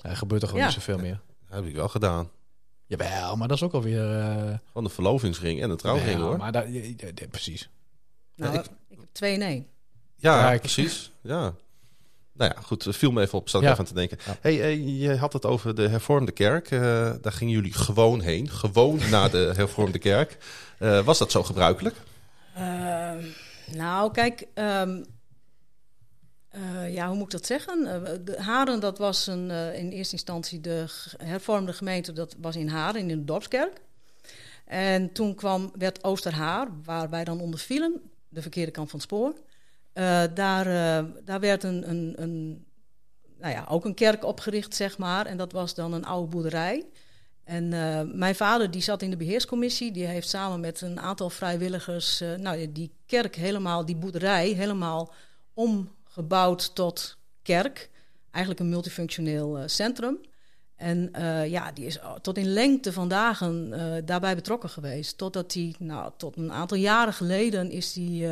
[0.00, 0.68] Er gebeurt er gewoon Ja.
[0.70, 1.20] niet zoveel meer.
[1.48, 2.30] Dat heb ik wel gedaan.
[2.86, 4.18] Jawel, maar dat is ook alweer...
[4.18, 6.36] eh Van de verlovingsring en de trouwring jawel, hoor.
[6.36, 7.70] Maar dat, ja, ja, ja, precies.
[8.36, 9.66] Nou, Ja, ik, ik heb twee nee.
[10.16, 10.60] Ja, Kijk.
[10.60, 11.12] precies.
[11.22, 11.54] Ja.
[12.40, 12.86] Nou ja, goed.
[12.90, 13.48] Viel me even op.
[13.48, 13.66] Zat Ja.
[13.66, 14.18] even aan te denken.
[14.26, 14.36] Ja.
[14.40, 16.70] Hey, eh, je had het over de hervormde kerk.
[16.70, 16.80] Eh,
[17.20, 18.50] daar gingen jullie gewoon heen.
[18.50, 20.36] Gewoon naar de hervormde kerk.
[20.78, 21.96] Eh, was dat zo gebruikelijk?
[22.54, 23.24] Ehm,
[23.72, 25.02] nou, kijk, ehm,
[26.48, 27.84] eh, ja, hoe moet ik dat zeggen?
[28.24, 30.84] De Haren, dat was een, eh, in eerste instantie de
[31.16, 33.80] hervormde gemeente, dat was in Haren, in de dorpskerk.
[34.64, 39.08] En toen kwam, werd Oosterhaar, waar wij dan onder vielen, de verkeerde kant van het
[39.08, 39.34] spoor.
[39.92, 42.64] Eh, daar, eh, daar werd een, een, een,
[43.38, 45.26] nou ja, ook een kerk opgericht, zeg maar.
[45.26, 46.86] En dat was dan een oude boerderij.
[47.44, 49.92] En eh, mijn vader die zat in de beheerscommissie.
[49.92, 55.12] Die heeft samen met een aantal vrijwilligers nou, die kerk helemaal, die boerderij helemaal
[55.54, 57.90] omgebouwd tot kerk.
[58.30, 60.20] Eigenlijk een multifunctioneel centrum.
[60.76, 61.10] En
[61.48, 63.70] ja, die is tot in lengte van dagen
[64.04, 65.18] daarbij betrokken geweest.
[65.18, 68.26] Totdat die, nou, tot een aantal jaren geleden is die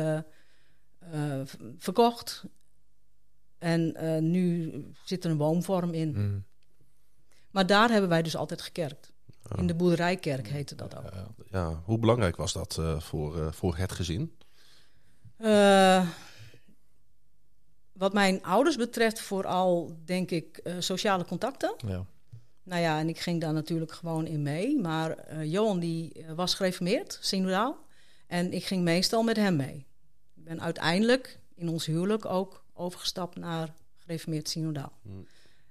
[0.99, 1.41] eh,
[1.77, 2.43] verkocht.
[3.57, 6.13] En eh, nu zit er een woonvorm in.
[6.15, 6.43] Mm.
[7.51, 9.11] Maar daar hebben wij dus altijd gekerkt.
[9.57, 11.03] In de boerderijkerk heette dat ook.
[11.03, 14.37] Eh, Ja, hoe belangrijk was dat eh, voor, eh, voor het gezin?
[15.37, 16.07] Eh,
[17.93, 21.73] wat mijn ouders betreft, vooral denk ik eh, sociale contacten.
[21.87, 22.05] ja.
[22.63, 24.79] Nou ja, en ik ging daar natuurlijk gewoon in mee.
[24.79, 27.77] Maar eh, Johan die was gereformeerd, synodaal.
[28.27, 29.85] En ik ging meestal met hem mee.
[30.49, 34.91] Ben uiteindelijk in ons huwelijk ook overgestapt naar gereformeerd synodaal.
[35.01, 35.25] Hmm.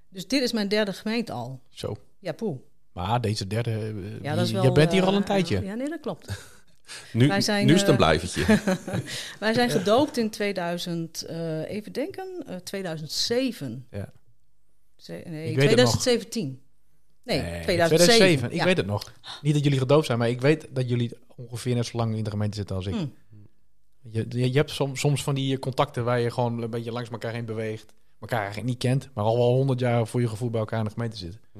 [0.08, 1.60] Dus dit is mijn derde gemeente al.
[1.70, 1.96] Zo.
[2.18, 2.58] Ja, poeh.
[2.92, 3.70] Maar deze derde...
[3.70, 5.62] eh, Ja, dat is je- wel, je bent hier al eh, een tijdje.
[5.62, 6.28] Ja, nee, dat klopt.
[7.12, 8.44] Nu, Wij zijn, nu is het een eh, blijvertje.
[9.40, 13.86] Wij zijn gedoopt in 2000, eh, even denken, eh, 2007.
[13.90, 14.12] Ja.
[14.96, 15.90] Ze- nee, Ik weet het nog.
[16.00, 16.62] 2017.
[17.22, 18.50] Nee, Nee, 2007.
[18.50, 18.64] Ik ja.
[18.64, 19.12] weet het nog.
[19.42, 22.24] Niet dat jullie gedoopt zijn, maar ik weet dat jullie ongeveer net zo lang in
[22.24, 22.94] de gemeente zitten als ik.
[22.94, 23.06] Hm.
[24.10, 27.44] Je, hebt soms, soms van die contacten waar je gewoon een beetje langs elkaar heen
[27.44, 27.92] beweegt.
[28.20, 30.84] Elkaar eigenlijk niet kent, maar al wel honderd jaar voor je gevoel bij elkaar in
[30.84, 31.40] de gemeente zitten.
[31.52, 31.58] Hm.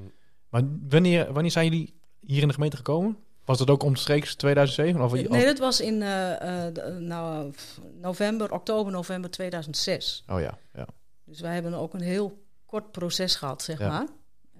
[0.50, 3.16] Maar wanneer, wanneer zijn jullie hier in de gemeente gekomen?
[3.44, 5.00] Was dat ook omstreeks 2007?
[5.02, 7.52] Of, Nee, dat was in eh, eh, de- nou,
[8.00, 10.24] november, oktober, november 2006.
[10.28, 10.86] Oh ja, ja.
[11.24, 13.88] Dus wij hebben ook een heel kort proces gehad, zeg Ja.
[13.88, 14.06] maar.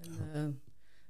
[0.01, 0.41] En, eh,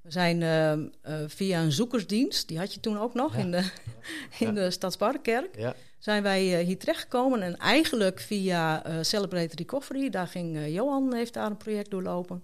[0.09, 0.79] we zijn eh, eh,
[1.27, 3.39] via een zoekersdienst, die had je toen ook nog Ja.
[3.39, 3.57] in de,
[4.39, 4.51] in Ja.
[4.51, 5.55] de Stadsparkkerk.
[5.57, 5.75] ja.
[5.99, 7.41] zijn wij eh, hier terechtgekomen.
[7.41, 12.43] En eigenlijk via eh Celebrate Recovery, daar ging Johan heeft daar een project doorlopen.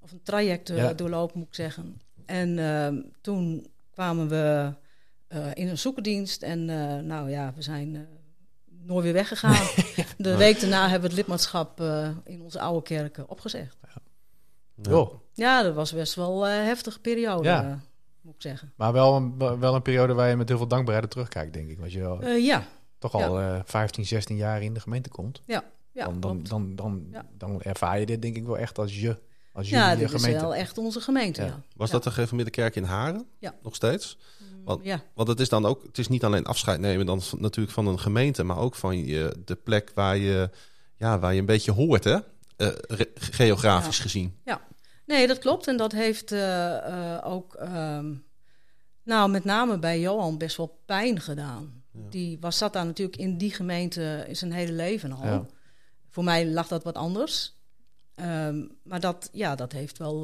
[0.00, 2.00] Of een traject doorlopen, moet ik zeggen.
[2.26, 4.72] En ehm, toen kwamen we
[5.54, 6.42] in een zoekerdienst.
[6.42, 6.64] En
[7.06, 8.08] nou ja, we zijn
[8.84, 9.66] nooit weer weggegaan.
[10.18, 11.80] De week daarna hebben we het lidmaatschap
[12.24, 13.76] in onze oude kerk opgezegd.
[14.82, 15.14] Joh.
[15.32, 17.62] Ja, dat was best wel een heftige periode, Ja.
[17.68, 17.74] eh,
[18.20, 18.72] moet ik zeggen.
[18.76, 21.78] Maar wel een, wel een periode waar je met heel veel dankbaarheid terugkijkt, denk ik.
[21.78, 22.64] Want je wel Eh, ja,
[22.98, 25.42] toch al eh 15, 16 jaar in de gemeente komt.
[25.46, 27.26] ja, ja, dan, dan, dan, dan, Ja.
[27.38, 29.18] dan ervaar je dit denk ik wel echt als je.
[29.52, 30.40] Als ja, dit is gemeente.
[30.44, 31.46] wel echt onze gemeente, Ja.
[31.46, 31.60] ja.
[31.76, 33.26] Was dat de gereformeerde kerk in Haren?
[33.38, 33.54] Ja.
[33.62, 34.18] Nog steeds?
[34.64, 37.40] Want- Ja, Want het is dan ook, het is niet alleen afscheid nemen dan van-
[37.40, 40.50] natuurlijk van een gemeente, maar ook van je, de plek waar je,
[40.96, 42.18] ja, waar je een beetje hoort, hè?
[42.56, 42.68] Eh,
[43.14, 44.02] geografisch Ja.
[44.02, 44.36] gezien.
[45.06, 45.66] nee, dat klopt.
[45.66, 46.76] En dat heeft eh,
[47.16, 48.14] eh, ook, ehm,
[49.02, 51.82] nou, met name bij Johan best wel pijn gedaan.
[51.92, 52.00] Ja.
[52.10, 55.24] Die was, zat daar natuurlijk in die gemeente in zijn hele leven al.
[55.26, 55.46] Ja.
[56.10, 57.54] Voor mij lag dat wat anders.
[58.14, 60.22] Ehm, maar dat, ja, dat heeft wel,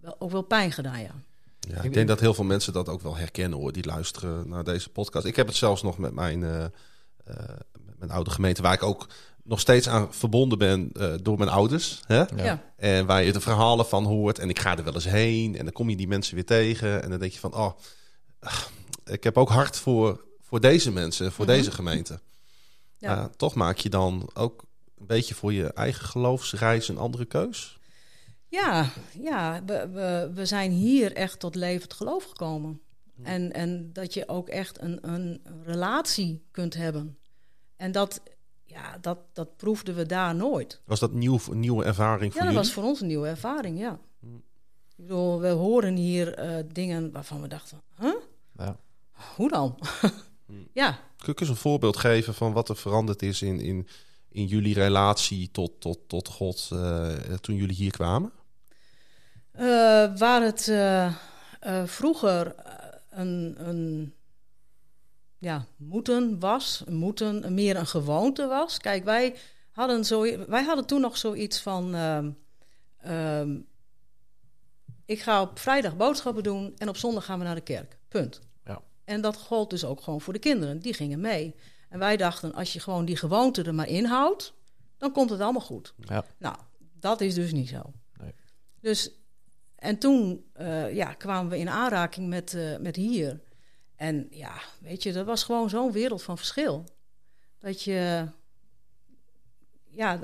[0.00, 1.14] wel, ook wel pijn gedaan, ja.
[1.60, 4.64] Ja, Ik- denk dat heel veel mensen dat ook wel herkennen hoor, die luisteren naar
[4.64, 5.26] deze podcast.
[5.26, 9.06] Ik heb het zelfs nog met mijn, met mijn oude gemeente, waar ik ook
[9.46, 12.00] nog steeds aan verbonden ben eh, door mijn ouders.
[12.06, 12.16] Hè?
[12.16, 12.28] Ja.
[12.36, 14.38] Ja, En waar je de verhalen van hoort.
[14.38, 15.56] En ik ga er wel eens heen.
[15.56, 17.02] En dan kom je die mensen weer tegen.
[17.02, 17.72] En dan denk je van, oh,
[18.40, 18.70] ach,
[19.04, 21.54] ik heb ook hart voor, voor deze mensen, voor Mhm.
[21.54, 22.20] deze gemeente.
[22.98, 23.14] Ja.
[23.14, 24.64] Maar toch maak je dan ook
[24.98, 27.78] een beetje voor je eigen geloofsreis een andere keus.
[28.48, 32.80] ja, ja we, we, we zijn hier echt tot levend geloof gekomen.
[33.22, 37.18] En, en dat je ook echt een, een relatie kunt hebben.
[37.76, 38.20] En dat,
[38.66, 40.80] ja, dat, dat proefden we daar nooit.
[40.84, 42.56] Was dat nieuw, nieuwe ervaring voor Ja, dat jullie?
[42.56, 43.98] was voor ons een nieuwe ervaring, ja.
[44.20, 44.42] Hmm.
[44.88, 48.14] Ik bedoel, we horen hier eh, dingen waarvan we dachten, huh?
[48.56, 48.76] Ja.
[49.36, 49.78] Hoe dan?
[50.46, 50.68] Hmm.
[50.72, 53.88] ja, Kun je eens een voorbeeld geven van wat er veranderd is in, in,
[54.28, 58.32] in jullie relatie tot, tot, tot God eh, toen jullie hier kwamen?
[59.52, 59.64] Eh,
[60.16, 61.12] waar het eh, eh,
[61.86, 62.74] vroeger eh,
[63.10, 64.14] een, een
[65.38, 68.78] ja, moeten was, moeten meer een gewoonte was.
[68.78, 69.36] Kijk, wij
[69.70, 72.30] hadden, zo, wij hadden toen nog zoiets van: ehm,
[72.96, 73.60] ehm,
[75.04, 77.98] ik ga op vrijdag boodschappen doen en op zondag gaan we naar de kerk.
[78.08, 78.40] Punt.
[78.64, 78.82] Ja.
[79.04, 80.78] En dat gold dus ook gewoon voor de kinderen.
[80.78, 81.54] Die gingen mee.
[81.88, 84.54] En wij dachten: als je gewoon die gewoonte er maar inhoudt,
[84.96, 85.94] dan komt het allemaal goed.
[85.96, 86.24] Ja.
[86.38, 86.56] Nou,
[87.00, 87.92] dat is dus niet zo.
[88.20, 88.34] Nee.
[88.80, 89.10] Dus,
[89.76, 93.40] en toen eh, ja, kwamen we in aanraking met, eh, met hier.
[93.96, 96.84] En ja, weet je, dat was gewoon zo'n wereld van verschil.
[97.58, 98.26] Dat je.
[99.90, 100.20] Ja,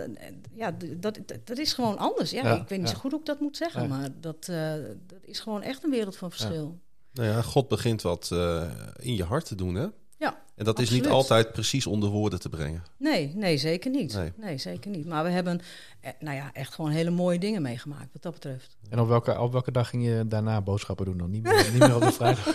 [0.53, 2.31] ja dat, dat, dat is gewoon anders.
[2.31, 2.95] Ja, Ja, ik weet niet ja.
[2.95, 4.75] zo goed hoe ik dat moet zeggen, maar dat, eh,
[5.07, 6.81] dat is gewoon echt een wereld van verschil.
[7.13, 9.89] Nou ja, God begint wat eh, in je hart te doen, hè?
[10.23, 12.83] Ja, En dat is niet altijd precies onder woorden te brengen.
[12.97, 14.15] Nee, nee, zeker niet.
[14.15, 14.33] Nee.
[14.37, 14.59] Nee.
[14.59, 15.07] zeker niet.
[15.07, 15.61] Maar we hebben
[16.01, 18.77] eh, nou ja, echt gewoon hele mooie dingen meegemaakt wat dat betreft.
[18.91, 21.31] En op welke, op welke dag ging je daarna boodschappen doen dan?
[21.31, 22.55] Niet meer, niet meer op de vrijdag?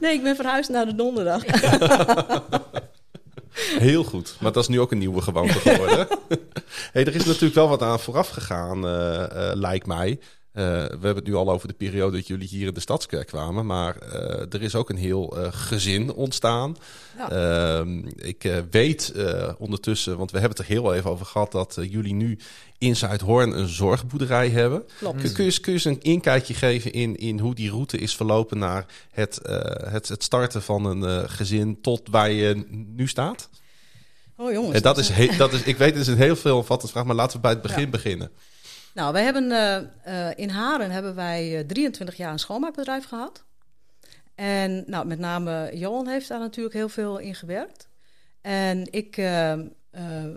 [0.00, 1.42] Nee, ik ben verhuisd naar de donderdag.
[3.78, 4.36] Heel goed.
[4.40, 6.06] Maar dat is nu ook een nieuwe gewoonte geworden.
[6.92, 10.20] hey, er is natuurlijk wel wat aan vooraf gegaan, eh, eh, lijkt mij.
[10.54, 13.26] Eh, we hebben het nu al over de periode dat jullie hier in de Stadskerk
[13.26, 13.66] kwamen.
[13.66, 16.76] Maar eh, er is ook een heel eh, gezin ontstaan.
[17.16, 17.30] Ja.
[17.30, 19.12] Ehm, ik weet
[19.58, 21.52] ondertussen, want we hebben het er heel even over gehad...
[21.52, 22.38] dat jullie nu
[22.78, 24.84] in Zuidhoorn een zorgboerderij hebben.
[24.98, 25.20] Klopt.
[25.20, 27.98] Kun, kun, je, eens- kun je eens een inkijkje geven in, in hoe die route
[27.98, 28.58] is verlopen...
[28.58, 29.40] naar het,
[29.88, 32.64] het, het starten van een gezin tot waar je
[32.96, 33.48] nu staat?
[34.36, 34.74] Oh jongens.
[34.76, 37.04] En dat is, he- dat is, ik weet, het is een heel veel vattend vraag,
[37.04, 37.88] maar laten we bij het begin Ja.
[37.90, 38.30] beginnen.
[38.94, 43.44] Nou, wij hebben eh, eh, in Haren hebben wij eh, 23 jaar een schoonmaakbedrijf gehad.
[44.34, 47.88] En nou, met name Johan heeft daar natuurlijk heel veel in gewerkt.
[48.40, 49.60] En ik eh, eh,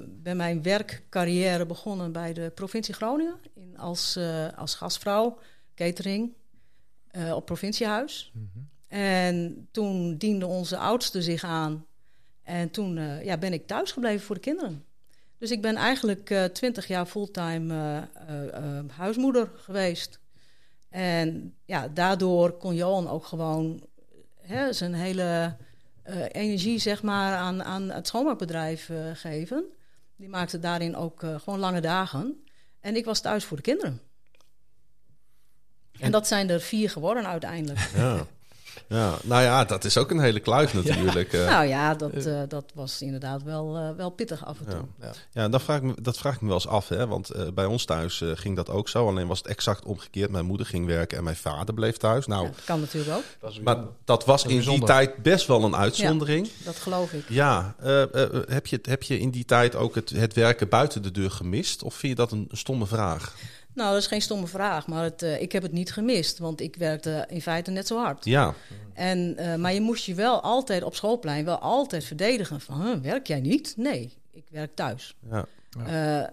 [0.08, 5.40] ben mijn werkcarrière begonnen bij de provincie Groningen in, als, eh, als gastvrouw,
[5.76, 6.34] catering
[7.08, 8.32] eh, op provinciehuis.
[8.88, 11.86] En toen diende onze oudste zich aan.
[12.44, 14.86] En toen eh, ja, ben ik thuis gebleven voor de kinderen.
[15.38, 17.74] Dus ik ben eigenlijk eh, twintig jaar fulltime
[18.28, 20.20] eh, eh, huismoeder geweest.
[20.90, 23.84] En ja, daardoor kon Johan ook gewoon
[24.42, 25.56] hè, zijn hele
[26.32, 29.66] energie zeg maar, aan, aan het schoonmaakbedrijf geven.
[30.16, 32.44] Die maakte daarin ook gewoon lange dagen.
[32.80, 34.02] En ik was thuis voor de kinderen.
[36.00, 37.90] En dat zijn er vier geworden uiteindelijk.
[37.96, 38.26] Ja.
[38.88, 41.32] ja, nou ja, dat is ook een hele kluif natuurlijk.
[41.32, 44.86] Ja, Nou ja, dat, eh, dat was inderdaad wel, eh, wel pittig af en toe.
[45.02, 45.12] Ja.
[45.32, 46.90] ja dat, vraag ik me, dat vraag ik me wel eens af.
[46.90, 47.08] Hè?
[47.08, 49.08] Want eh, bij ons thuis eh, ging dat ook zo.
[49.08, 50.32] Alleen was het exact omgekeerd.
[50.32, 52.28] Mijn moeder ging werken en mijn vader bleef thuis.
[52.28, 55.76] Nou, Ja, dat kan natuurlijk ook, maar dat was in die tijd best wel een
[55.76, 56.50] uitzondering.
[56.64, 57.26] dat geloof ik.
[57.30, 61.02] Ja, eh, eh, heb, je, heb je in die tijd ook het, het werken buiten
[61.02, 61.84] de deur gemist?
[61.84, 63.36] Of vind je dat een stomme vraag?
[63.78, 66.62] Nou, dat is geen stomme vraag, maar het, eh, ik heb het niet gemist, want
[66.62, 68.26] ik werkte in feite net zo hard.
[68.26, 68.54] Ja,
[68.94, 73.00] En, eh, maar je moest je wel altijd op schoolplein wel altijd verdedigen van, "Huh,
[73.02, 73.74] werk jij niet?
[73.78, 75.16] Nee, ik werk thuis.
[75.30, 75.46] ja.
[75.86, 76.28] Eh,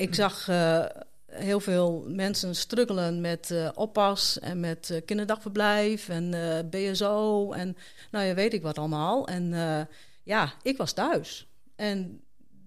[0.00, 0.84] ik zag eh,
[1.26, 7.76] heel veel mensen struggelen met eh, oppas en met eh, kinderdagverblijf en eh, BSO en
[8.10, 9.26] nou ja, weet ik wat allemaal.
[9.26, 9.80] En eh,
[10.22, 11.48] ja, ik was thuis.
[11.76, 12.20] En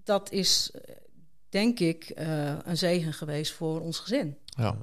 [0.03, 0.71] dat is,
[1.51, 4.37] denk ik, eh, een zegen geweest voor ons gezin.
[4.45, 4.75] Ja.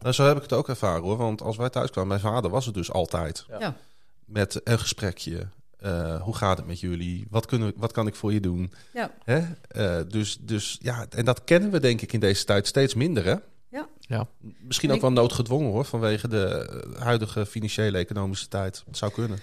[0.00, 1.16] Nou, zo heb ik het ook ervaren hoor.
[1.16, 3.44] Want als wij thuis kwamen, mijn vader was het dus altijd.
[3.48, 3.58] Ja.
[3.58, 3.76] Ja.
[4.24, 5.48] Met een gesprekje.
[5.78, 7.26] Eh, hoe gaat het met jullie?
[7.30, 8.72] Wat, kunnen, wat kan ik voor je doen?
[8.92, 9.10] Ja.
[9.24, 9.42] Hè?
[9.68, 13.24] Eh, dus, dus ja, en dat kennen we denk ik in deze tijd steeds minder.
[13.24, 13.34] Hè?
[13.68, 13.88] Ja.
[14.00, 14.26] Ja.
[14.60, 18.82] Misschien En ook wel noodgedwongen hoor, vanwege de huidige financiële economische tijd.
[18.86, 19.38] Het zou kunnen.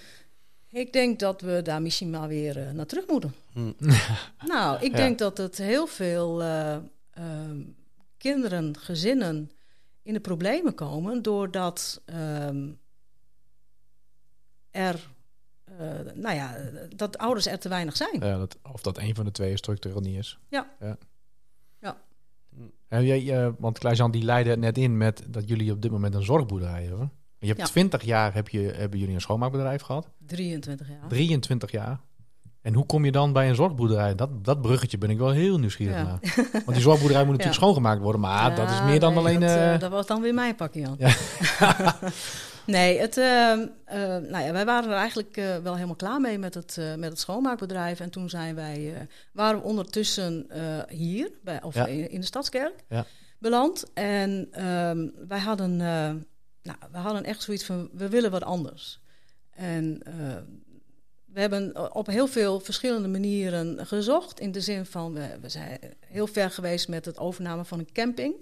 [0.70, 3.34] Ik denk dat we daar misschien maar weer eh, naar terug moeten.
[3.54, 3.72] Hm.
[4.54, 4.98] nou, ik Ja.
[4.98, 6.76] denk dat het heel veel eh,
[7.12, 7.62] ehm,
[8.18, 9.52] kinderen, gezinnen
[10.04, 12.70] in de problemen komen doordat ehm,
[14.72, 15.08] er,
[15.64, 15.76] eh,
[16.14, 16.56] nou ja,
[16.96, 18.20] dat ouders er te weinig zijn.
[18.20, 20.40] Ja, dat, of dat een van de twee structureel niet is.
[20.50, 20.76] Ja.
[20.80, 20.98] ja.
[21.80, 21.98] Ja.
[23.02, 26.84] Jij, want Klaas-Jan die leidde net in met dat jullie op dit moment een zorgboerderij
[26.84, 27.12] hebben.
[27.40, 27.66] Je hebt Ja.
[27.66, 30.10] 20 jaar heb je, hebben jullie een schoonmaakbedrijf gehad.
[30.26, 31.08] 23 jaar.
[31.08, 32.00] 23 jaar.
[32.62, 34.16] En hoe kom je dan bij een zorgboerderij?
[34.16, 36.04] Dat, dat bruggetje ben ik wel heel nieuwsgierig Ja.
[36.04, 36.20] naar.
[36.52, 37.52] Want die zorgboerderij moet natuurlijk Ja.
[37.66, 38.22] schoongemaakt worden.
[38.22, 39.40] Maar dat is meer dan nee, alleen...
[39.40, 40.96] Dat, eh, eh, dat was dan weer mijn pakje aan.
[41.00, 41.14] Ja.
[42.66, 43.26] nee, het, eh,
[44.30, 48.00] nou ja, wij waren er eigenlijk wel helemaal klaar mee met het, met het schoonmaakbedrijf.
[48.00, 50.48] En toen zijn wij, waren we ondertussen
[50.90, 52.84] hier, bij, of in, in de Stadskerk,
[53.40, 53.86] beland.
[53.94, 55.82] En ehm, wij hadden,
[56.68, 59.00] nou, we hadden echt zoiets van, we willen wat anders.
[59.52, 60.38] En eh,
[61.26, 64.40] we hebben op heel veel verschillende manieren gezocht.
[64.40, 67.92] In de zin van, we, we zijn heel ver geweest met het overname van een
[67.92, 68.36] camping.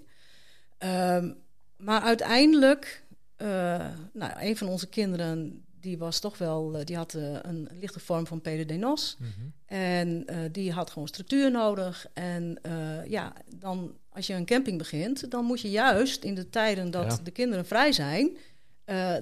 [0.78, 1.32] Ehm,
[1.76, 3.04] maar uiteindelijk,
[3.36, 7.68] eh, nou, een van onze kinderen, die was toch wel, eh, die had eh, een
[7.80, 9.16] lichte vorm van PDD-NOS.
[9.18, 9.30] Mhm.
[9.66, 12.06] En eh, die had gewoon structuur nodig.
[12.14, 12.58] En
[13.08, 17.16] ja, dan als je een camping begint, dan moet je juist in de tijden dat
[17.16, 17.18] Ja.
[17.22, 18.36] de kinderen vrij zijn,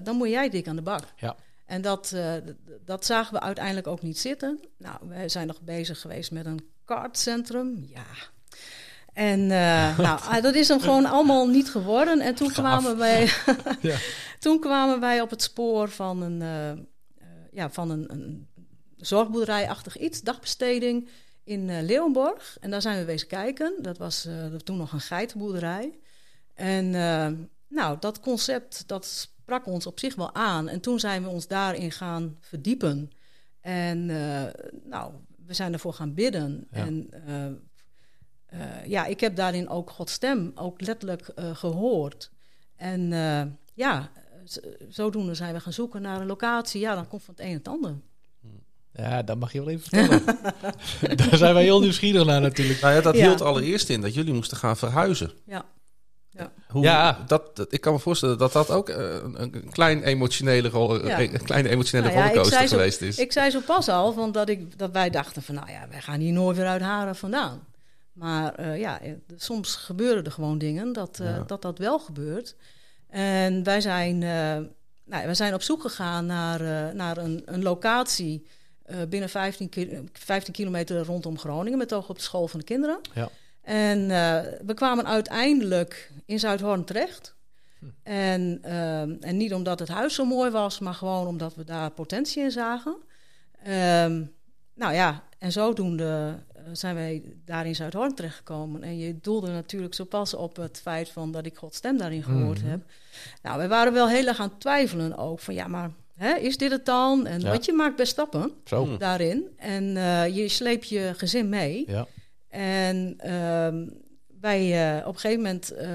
[0.03, 1.05] dan moet jij dik aan de bak.
[1.17, 1.37] Ja.
[1.67, 2.15] En dat,
[2.85, 4.61] dat zagen we uiteindelijk ook niet zitten.
[4.79, 7.85] Nou, wij zijn nog bezig geweest met een kartcentrum.
[7.89, 8.05] Ja.
[9.15, 12.21] En eh, nou, ah, dat is hem gewoon allemaal niet geworden.
[12.21, 13.29] En toen kwamen wij,
[13.81, 13.97] Ja.
[14.45, 16.79] toen kwamen wij op het spoor van een, eh, eh,
[17.53, 18.49] ja, van een, een
[18.97, 21.09] zorgboerderijachtig iets, dagbesteding
[21.45, 22.57] in eh, Leeuwenborg.
[22.61, 23.75] En daar zijn we wezen kijken.
[23.83, 25.99] Dat was eh, toen nog een geitenboerderij.
[26.55, 26.91] En
[27.69, 30.69] nou, dat concept, dat sprak ons op zich wel aan.
[30.69, 33.11] En toen zijn we ons daarin gaan verdiepen.
[33.61, 34.07] En
[34.85, 35.13] nou,
[35.47, 36.67] we zijn ervoor gaan bidden.
[36.71, 36.87] Ja.
[36.87, 37.11] En
[38.87, 42.31] ja, ik heb daarin ook Gods stem ook letterlijk eh, gehoord.
[42.77, 43.11] En
[43.75, 44.11] ja,
[44.89, 46.81] zodoende zijn we gaan zoeken naar een locatie.
[46.81, 47.95] Ja, dan komt van het een het ander.
[48.93, 50.25] ja, dat mag je wel even vertellen.
[51.17, 52.81] Daar zijn wij heel nieuwsgierig naar natuurlijk.
[52.81, 53.27] Nou ja, dat Ja.
[53.27, 55.31] hield allereerst in dat jullie moesten gaan verhuizen.
[55.47, 55.65] Ja.
[56.69, 57.25] Hoe, Ja.
[57.27, 61.07] Dat, dat- ik kan me voorstellen dat dat ook eh, een, een klein emotionele, rol,
[61.07, 61.21] Ja.
[61.21, 63.19] een kleine emotionele Nou ja, rollercoaster zo- geweest is.
[63.19, 66.01] Ik zei zo pas al van dat, ik, dat wij dachten van, nou ja, wij
[66.01, 67.67] gaan hier nooit weer uit Haren vandaan.
[68.13, 71.43] Maar eh, ja, eh, soms gebeuren er gewoon dingen dat eh, Ja.
[71.47, 72.57] dat, dat wel gebeurt.
[73.15, 74.29] En wij zijn, eh,
[75.05, 78.47] nou, wij zijn op zoek gegaan naar, eh, naar een, een locatie
[78.83, 82.65] eh, binnen 15, ki- 15 kilometer rondom Groningen, met oog op de school van de
[82.67, 83.01] kinderen.
[83.15, 83.29] Ja.
[83.63, 84.09] En
[84.67, 87.35] we kwamen uiteindelijk in Zuidhoorn terecht.
[88.03, 91.91] En, eh, en niet omdat het huis zo mooi was, maar gewoon omdat we daar
[91.91, 92.97] potentie in zagen.
[93.63, 94.23] Ehm,
[94.75, 96.39] nou ja, en zodoende
[96.73, 98.83] zijn wij daar in Zuidhoorn terechtgekomen.
[98.83, 102.23] En je doelde natuurlijk zo pas op het feit van dat ik Gods stem daarin
[102.23, 102.71] gehoord Mhm.
[102.71, 102.81] heb.
[103.43, 105.41] Nou, we waren wel heel erg aan het twijfelen ook.
[105.41, 107.27] Van ja, maar hè, is dit het dan?
[107.27, 107.51] En Ja.
[107.51, 108.85] want je maakt best stappen Zo.
[108.85, 108.99] Hmm.
[108.99, 109.49] daarin.
[109.57, 111.85] En eh, je sleept je gezin mee.
[111.87, 112.07] Ja.
[112.49, 113.89] En ehm,
[114.41, 115.89] wij, eh, op een gegeven moment eh,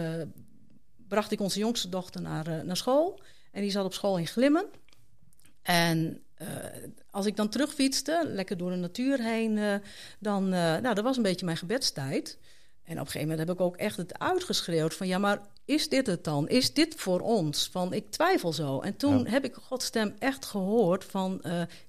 [1.07, 3.19] bracht ik onze jongste dochter naar, eh, naar school.
[3.51, 4.65] En die zat op school in Glimmen.
[5.61, 6.47] En eh,
[7.11, 9.73] als ik dan terugfietste, lekker door de natuur heen, eh,
[10.19, 12.37] dan, eh, nou, dat was een beetje mijn gebedstijd.
[12.83, 15.89] En op een gegeven moment heb ik ook echt het uitgeschreeuwd van, ja, maar is
[15.89, 16.47] dit het dan?
[16.47, 17.69] Is dit voor ons?
[17.71, 18.79] Van, ik twijfel zo.
[18.79, 19.29] En toen Ja.
[19.29, 21.41] heb ik Gods stem echt gehoord van,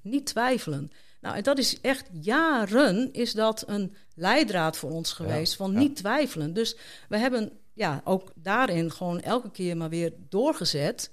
[0.03, 0.93] niet twijfelen.
[1.21, 5.79] Nou, en dat is echt jaren is dat een leidraad voor ons geweest van ja.
[5.79, 6.53] niet twijfelen.
[6.53, 6.77] Dus
[7.09, 11.11] we hebben ja, ook daarin gewoon elke keer maar weer doorgezet.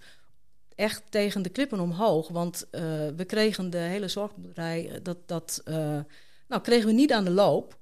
[0.77, 2.27] Echt tegen de klippen omhoog.
[2.27, 2.81] Want eh,
[3.15, 5.99] we kregen de hele zorgboerderij, eh, dat, dat eh,
[6.47, 7.77] nou, kregen we niet aan de loop.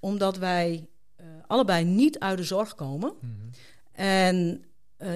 [0.00, 0.88] Omdat wij
[1.46, 3.12] allebei niet uit de zorg komen.
[3.20, 3.32] Mhm.
[3.92, 4.64] En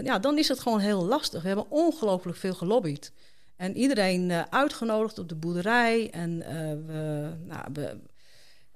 [0.02, 1.42] ja, dan is het gewoon heel lastig.
[1.42, 3.12] We hebben ongelooflijk veel gelobbyd.
[3.56, 6.10] En iedereen uitgenodigd op de boerderij.
[6.10, 6.38] En
[6.86, 7.98] we, nou, we,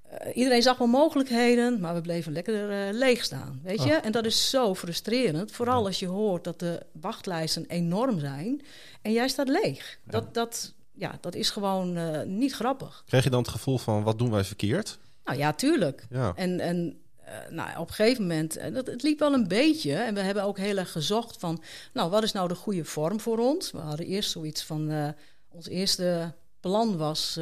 [0.09, 3.61] eh, iedereen zag wel mogelijkheden, maar we bleven lekker eh, leeg staan.
[3.63, 3.93] Weet je?
[3.93, 5.53] En dat is zo frustrerend.
[5.53, 8.63] Vooral als je hoort dat de wachtlijsten enorm zijn.
[9.03, 9.99] En jij staat leeg.
[10.05, 13.03] Dat, dat, ja, dat is gewoon eh, niet grappig.
[13.07, 14.99] Kreeg je dan het gevoel van, wat doen wij verkeerd?
[15.25, 16.07] Nou ja, tuurlijk.
[16.11, 16.33] Ja.
[16.35, 17.01] En, en
[17.51, 19.95] nou, op een gegeven moment, en dat, het liep wel een beetje.
[19.95, 23.21] En we hebben ook heel erg gezocht van, nou, wat is nou de goede vorm
[23.21, 23.71] voor ons?
[23.71, 25.15] We hadden eerst zoiets van,
[25.49, 27.39] ons eerste plan was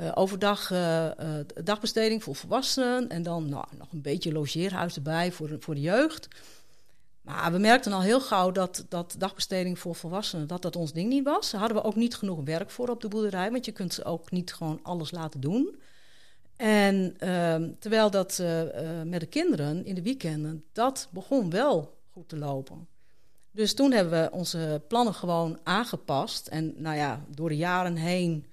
[0.00, 3.08] eh, overdag eh, eh, dagbesteding voor volwassenen.
[3.08, 6.28] En dan nou, nog een beetje logeerhuis erbij voor, voor de jeugd.
[7.20, 11.08] Maar we merkten al heel gauw dat, dat dagbesteding voor volwassenen, dat dat ons ding
[11.08, 11.50] niet was.
[11.50, 14.04] Daar hadden we ook niet genoeg werk voor op de boerderij, want je kunt ze
[14.04, 15.80] ook niet gewoon alles laten doen.
[16.56, 18.42] En ehm, terwijl dat
[19.04, 22.88] met de kinderen in de weekenden, dat begon wel goed te lopen.
[23.50, 26.46] Dus toen hebben we onze plannen gewoon aangepast.
[26.46, 28.46] En nou ja, door de jaren heen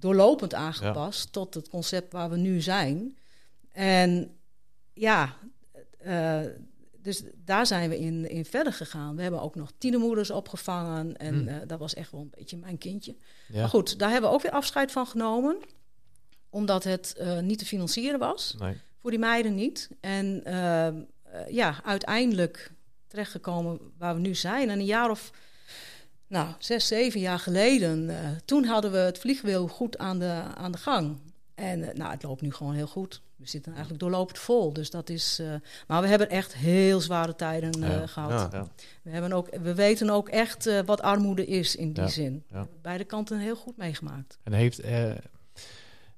[0.00, 3.16] doorlopend aangepast tot het concept waar we nu zijn.
[3.72, 4.36] En
[4.92, 5.36] ja,
[5.98, 6.40] eh,
[7.02, 9.16] dus daar zijn we in, in verder gegaan.
[9.16, 11.16] We hebben ook nog tienermoeders opgevangen.
[11.16, 11.48] En Hmm.
[11.48, 13.16] eh, dat was echt wel een beetje mijn kindje.
[13.48, 13.60] Ja.
[13.60, 15.56] Maar goed, daar hebben we ook weer afscheid van genomen.
[16.50, 18.54] Omdat het eh, niet te financieren was.
[18.58, 18.76] Nee.
[19.00, 19.88] Voor die meiden niet.
[20.00, 20.42] En
[21.48, 22.72] ja, uiteindelijk
[23.06, 24.70] terechtgekomen waar we nu zijn.
[24.70, 25.30] En een jaar of
[26.28, 28.10] nou, zes, zeven jaar geleden...
[28.10, 31.18] eh, toen hadden we het vliegwiel goed aan de, aan de gang.
[31.54, 33.22] En eh, nou, het loopt nu gewoon heel goed.
[33.36, 34.72] We zitten eigenlijk doorlopend vol.
[34.72, 35.38] Dus dat is...
[35.38, 35.54] eh,
[35.86, 38.52] maar we hebben echt heel zware tijden eh, Ja, gehad.
[38.52, 38.58] ja.
[38.58, 38.66] Ja.
[39.02, 42.44] We, hebben ook, we weten ook echt eh, wat armoede is in die Ja, zin.
[42.50, 42.66] ja.
[42.82, 44.38] Beide kanten heel goed meegemaakt.
[44.42, 45.10] En heeft, eh,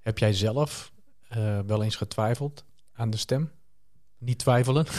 [0.01, 0.93] heb jij zelf
[1.29, 3.51] eh, wel eens getwijfeld aan de stem?
[4.19, 4.87] Niet twijfelen?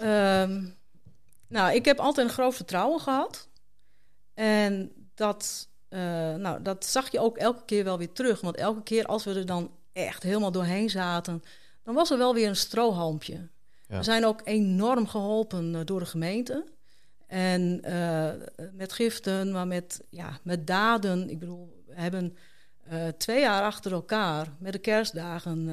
[0.00, 0.64] Ehm,
[1.48, 3.48] nou, ik heb altijd een groot vertrouwen gehad.
[4.40, 6.00] En dat, eh,
[6.34, 8.40] nou, dat zag je ook elke keer wel weer terug.
[8.40, 11.42] Want elke keer als we er dan echt helemaal doorheen zaten,
[11.82, 13.48] dan was er wel weer een strohalmpje.
[13.88, 13.96] Ja.
[13.96, 16.64] We zijn ook enorm geholpen eh, door de gemeente.
[17.26, 18.30] En eh,
[18.72, 21.30] met giften, maar met, ja, met daden.
[21.30, 22.36] Ik bedoel, we hebben
[23.16, 25.68] twee jaar achter elkaar met de kerstdagen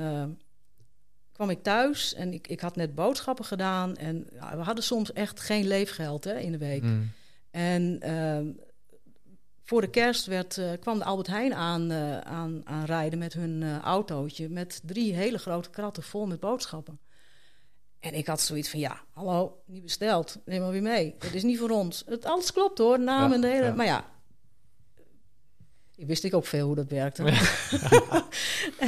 [1.31, 3.95] kwam ik thuis en ik, ik had net boodschappen gedaan.
[3.95, 6.83] En ja, we hadden soms echt geen leefgeld hè, in de week.
[6.83, 7.11] Mm.
[7.57, 8.51] En ehm,
[9.63, 13.33] voor de kerst werd, eh, kwam de Albert Heijn aan, eh, aan, aan rijden met
[13.33, 14.49] hun eh, autootje.
[14.49, 16.99] Met drie hele grote kratten vol met boodschappen.
[17.99, 20.37] En ik had zoiets van, ja, hallo, niet besteld.
[20.45, 21.15] Neem maar weer mee.
[21.19, 22.03] Het is niet voor ons.
[22.05, 23.65] Het, alles klopt hoor, naam Ja, en de hele...
[23.65, 23.73] ja.
[23.73, 24.05] Maar ja,
[26.05, 27.23] wist ik ook veel hoe dat werkte.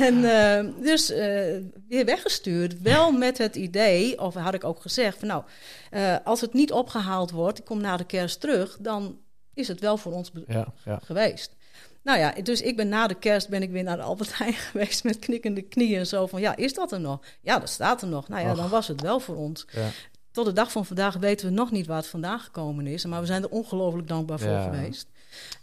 [0.08, 2.82] en eh, dus eh, weer weggestuurd.
[2.82, 5.20] Wel met het idee, of had ik ook gezegd...
[5.20, 5.44] van nou,
[5.90, 8.78] eh, als het niet opgehaald wordt, ik kom na de kerst terug...
[8.80, 9.18] dan
[9.54, 11.00] is het wel voor ons be- Ja, ja.
[11.04, 11.56] geweest.
[12.04, 14.54] Nou ja, dus ik ben na de kerst ben ik weer naar de Albert Heijn
[14.72, 17.20] geweest met knikkende knieën en zo van ja, is dat er nog?
[17.42, 18.28] Ja, dat staat er nog.
[18.28, 18.58] Nou ja, Och.
[18.58, 19.66] dan was het wel voor ons.
[19.72, 19.90] ja.
[20.32, 23.20] Tot de dag van vandaag weten we nog niet waar het vandaan gekomen is, maar
[23.20, 25.08] we zijn er ongelooflijk dankbaar voor geweest.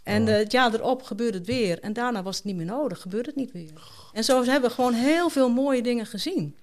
[0.03, 0.29] En Oh.
[0.29, 3.27] eh, het jaar erop gebeurde het weer en daarna was het niet meer nodig, gebeurde
[3.29, 3.71] het niet weer.
[4.13, 6.55] En zo hebben we gewoon heel veel mooie dingen gezien.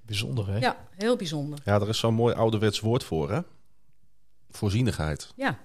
[0.00, 0.58] Bijzonder, hè?
[0.58, 1.58] Ja, heel bijzonder.
[1.64, 3.40] Ja, er is zo'n mooi ouderwets woord voor, hè?
[4.50, 5.32] Voorzienigheid.
[5.36, 5.58] Ja,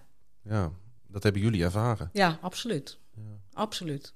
[0.43, 0.72] Ja,
[1.08, 2.10] dat hebben jullie ervaren.
[2.13, 2.98] ja, absoluut.
[3.54, 4.13] Absoluut.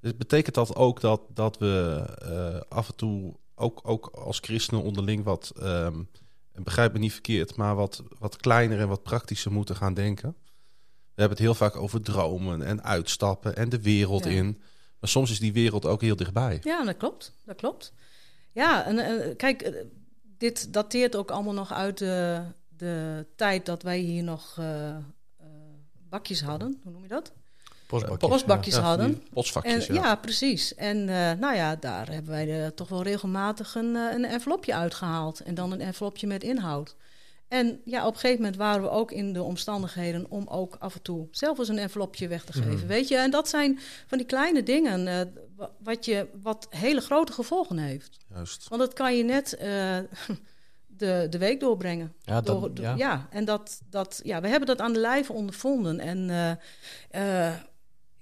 [0.00, 4.82] Dus betekent dat ook dat, dat we eh, af en toe, ook, ook als christenen
[4.82, 6.02] onderling, wat, ehm,
[6.52, 10.36] en begrijp me niet verkeerd, maar wat, wat kleiner en wat praktischer moeten gaan denken?
[11.14, 14.30] We hebben het heel vaak over dromen en uitstappen en de wereld Ja.
[14.30, 14.62] in.
[15.00, 16.58] Maar soms is die wereld ook heel dichtbij.
[16.62, 17.32] Ja, dat klopt.
[17.44, 17.92] Dat klopt.
[18.52, 19.74] Ja, en eh, kijk, eh,
[20.38, 24.96] dit dateert ook allemaal nog uit de, de tijd dat wij hier nog eh, eh,
[26.08, 26.80] bakjes hadden.
[26.82, 27.32] Hoe noem je dat?
[27.86, 28.30] Postbakjes.
[28.30, 29.22] Postbakjes Ja, hadden.
[29.62, 29.94] En, ja.
[29.94, 30.14] ja.
[30.16, 30.74] precies.
[30.74, 35.40] En eh, nou ja, daar hebben wij eh, toch wel regelmatig een, een envelopje uitgehaald.
[35.40, 36.96] En dan een envelopje met inhoud.
[37.54, 40.94] En ja, op een gegeven moment waren we ook in de omstandigheden om ook af
[40.94, 42.72] en toe zelf eens een envelopje weg te geven.
[42.74, 42.86] Mhm.
[42.86, 45.20] Weet je, en dat zijn van die kleine dingen eh,
[45.56, 48.16] wa- wat, je, wat hele grote gevolgen heeft.
[48.34, 48.68] Juist.
[48.68, 49.98] Want dat kan je net eh,
[50.86, 52.12] de, de week doorbrengen.
[52.20, 52.94] Ja, Door- door- ja.
[52.96, 53.26] ja.
[53.30, 56.00] en dat, dat, ja, we hebben dat aan de lijve ondervonden.
[56.00, 56.30] En
[57.10, 57.54] eh,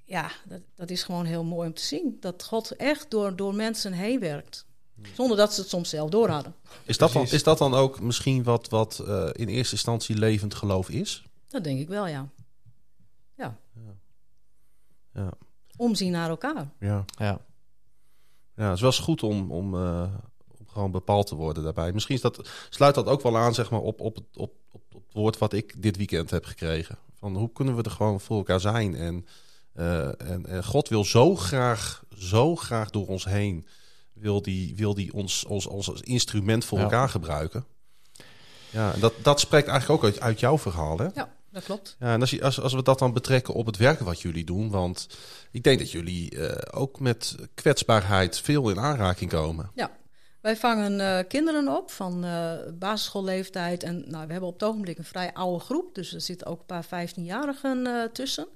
[0.04, 2.16] ja, dat, dat is gewoon heel mooi om te zien.
[2.20, 4.66] Dat God echt door, door mensen heen werkt.
[5.14, 6.54] Zonder dat ze het soms zelf door hadden.
[6.84, 10.54] Is dat, dan, is dat dan ook misschien wat, wat eh, in eerste instantie levend
[10.54, 11.22] geloof is?
[11.48, 12.28] Dat denk ik wel, ja.
[13.36, 13.58] Ja.
[15.14, 15.30] Ja.
[15.76, 16.70] Omzien naar elkaar.
[16.78, 17.04] Ja.
[17.18, 17.40] Ja.
[18.56, 20.14] Ja, het is wel eens goed om, om, eh,
[20.58, 21.92] om gewoon bepaald te worden daarbij.
[21.92, 24.92] Misschien is dat, sluit dat ook wel aan zeg maar, op, op, op, op, op
[24.92, 26.98] het woord wat ik dit weekend heb gekregen.
[27.14, 28.94] Van hoe kunnen we er gewoon voor elkaar zijn?
[28.94, 29.26] En,
[29.72, 33.66] eh, en, en God wil zo graag, zo graag door ons heen,
[34.12, 36.84] wil die, wil die ons, ons, ons als instrument voor Ja.
[36.84, 37.64] elkaar gebruiken.
[38.70, 41.06] Ja, en dat, dat spreekt eigenlijk ook uit, uit jouw verhaal, hè?
[41.14, 41.96] Ja, dat klopt.
[42.00, 44.44] Ja, en als, je, als, als we dat dan betrekken op het werk wat jullie
[44.44, 45.08] doen, want
[45.50, 49.70] ik denk dat jullie eh, ook met kwetsbaarheid veel in aanraking komen.
[50.42, 53.82] Wij vangen eh, kinderen op van eh, basisschoolleeftijd.
[53.82, 55.94] En nou, we hebben op het ogenblik een vrij oude groep.
[55.94, 58.46] Dus er zitten ook een paar 15-jarigen eh, tussen.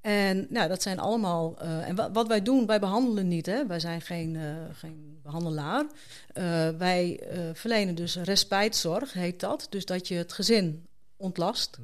[0.00, 1.58] En nou, dat zijn allemaal.
[1.58, 3.46] eh, en wa- wat wij doen, wij behandelen niet.
[3.46, 3.66] Hè?
[3.66, 4.42] Wij zijn geen, eh,
[4.72, 5.84] geen behandelaar.
[6.32, 7.20] Eh, wij
[7.52, 9.66] verlenen dus respijtzorg, heet dat.
[9.70, 10.86] Dus dat je het gezin
[11.16, 11.78] ontlast.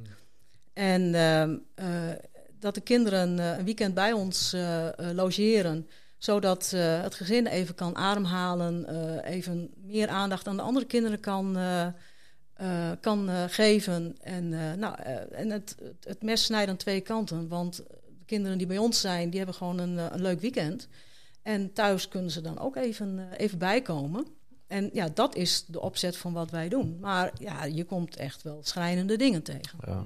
[0.73, 1.87] En ehm, eh,
[2.59, 4.57] dat de kinderen een weekend bij ons
[5.13, 5.89] logeren
[6.19, 8.89] zodat het gezin even kan ademhalen,
[9.25, 11.57] even meer aandacht aan de andere kinderen kan,
[13.01, 14.17] kan geven.
[14.21, 14.49] En,
[14.79, 17.83] nou, en het, het, mes snijdt aan twee kanten, want
[18.27, 20.89] kinderen die bij ons zijn, die hebben gewoon een, eh, een leuk weekend.
[21.43, 24.27] En thuis kunnen ze dan ook even, eh, even bijkomen.
[24.67, 26.97] En ja, dat is de opzet van wat wij doen.
[27.01, 29.79] Maar ja, je komt echt wel schrijnende dingen tegen.
[29.87, 30.05] Ja.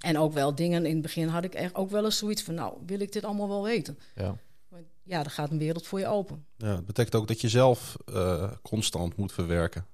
[0.00, 2.54] En ook wel dingen, in het begin had ik echt ook wel eens zoiets van...
[2.54, 3.98] nou, wil ik dit allemaal wel weten?
[4.14, 4.36] Ja.
[4.68, 6.46] Want ja, er gaat een wereld voor je open.
[6.56, 9.86] Ja, dat betekent ook dat je zelf eh, constant moet verwerken.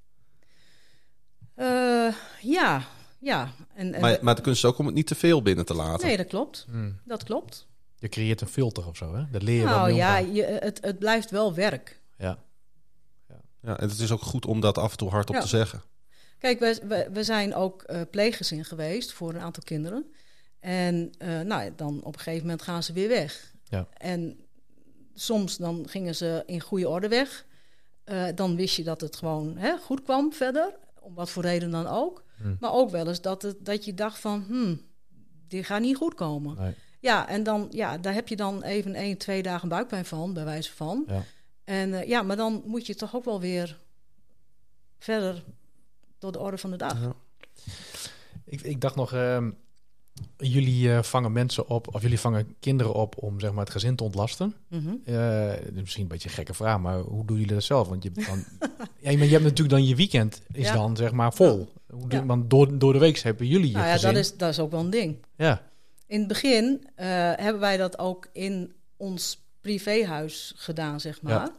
[1.55, 2.87] Eh, ja,
[3.23, 3.53] ja.
[3.75, 5.75] En, en Maar, maar de kunst is ook om het niet te veel binnen te
[5.75, 6.07] laten.
[6.07, 6.67] nee, dat klopt.
[6.71, 6.99] Hmm.
[7.05, 7.67] Dat klopt.
[7.97, 9.25] Je creëert een filter of zo, hè?
[9.31, 12.01] Dat leer je wel Nou ja, je, het, het blijft wel werk.
[12.19, 12.39] Ja.
[13.63, 15.41] Ja, en het is ook goed om dat af en toe hardop Ja.
[15.41, 15.83] te zeggen.
[16.39, 20.13] Kijk, we, we, we zijn ook eh pleeggezin geweest voor een aantal kinderen.
[20.61, 23.53] En eh, nou, dan op een gegeven moment gaan ze weer weg.
[23.65, 23.87] Ja.
[23.97, 24.39] En
[25.15, 27.45] soms dan gingen ze in goede orde weg.
[28.05, 30.75] Eh, dan wist je dat het gewoon hè, goed kwam verder.
[31.01, 32.25] Om wat voor reden dan ook.
[32.43, 32.57] Hmm.
[32.61, 34.45] Maar ook wel eens dat, het, dat je dacht van...
[34.49, 34.81] Hmm,
[35.49, 36.57] dit gaat niet goed komen.
[36.59, 36.75] Nee.
[37.01, 40.45] Ja, en dan, ja, daar heb je dan even één, twee dagen buikpijn van, bij
[40.45, 41.05] wijze van.
[41.09, 41.25] Ja.
[41.65, 43.79] En eh, ja, maar dan moet je toch ook wel weer
[44.99, 45.45] verder
[46.19, 47.01] door de orde van de dag.
[47.01, 47.13] Ja.
[48.45, 49.51] Ik, ik dacht nog, ehm,
[50.37, 53.97] jullie eh, vangen mensen op, of jullie vangen kinderen op om zeg maar, het gezin
[53.97, 54.55] te ontlasten.
[54.69, 54.95] Mhm.
[55.05, 57.89] Eh, misschien een beetje een gekke vraag, maar hoe doen jullie dat zelf?
[57.89, 58.45] Want je, dan,
[59.01, 60.75] ja, je hebt natuurlijk dan je weekend is Ja.
[60.75, 61.73] dan zeg maar vol.
[61.93, 62.27] Hoe doen- Ja.
[62.27, 64.13] Want door, door de week hebben jullie je Nou ja, gezin.
[64.15, 65.25] dat is, dat is ook wel een ding.
[65.37, 65.63] Ja,
[66.07, 71.33] In het begin eh, hebben wij dat ook in ons privéhuis gedaan, zeg maar.
[71.33, 71.55] Ja.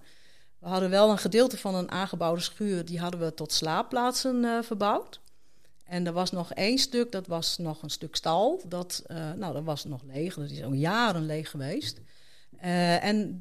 [0.60, 4.62] We hadden wel een gedeelte van een aangebouwde schuur, die hadden we tot slaapplaatsen eh,
[4.62, 5.22] verbouwd.
[5.84, 8.62] En er was nog één stuk, dat was nog een stuk stal.
[8.68, 12.00] Dat, eh, nou, dat was nog leeg, dat is al jaren leeg geweest.
[12.58, 13.38] En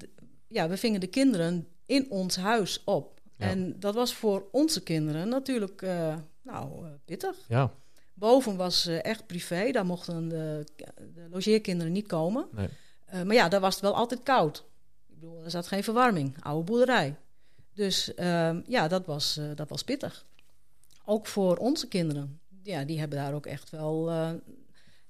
[0.48, 3.20] ja, we vingen de kinderen in ons huis op.
[3.36, 3.46] Ja.
[3.46, 5.84] En dat was voor onze kinderen natuurlijk
[6.42, 7.36] nou, eh, pittig.
[7.48, 7.72] ja.
[8.14, 10.64] Boven was eh, echt privé, daar mochten de,
[11.14, 12.46] de logeerkinderen niet komen.
[12.52, 12.68] Nee.
[13.06, 14.64] Eh, maar ja, daar was het wel altijd koud.
[15.08, 17.16] Ik bedoel, er zat geen verwarming, oude boerderij.
[17.74, 20.24] Dus ehm, ja, dat was, eh, dat was pittig.
[21.04, 22.40] Ook voor onze kinderen.
[22.62, 24.08] Ja, die hebben daar ook echt wel...
[24.10, 24.14] eh,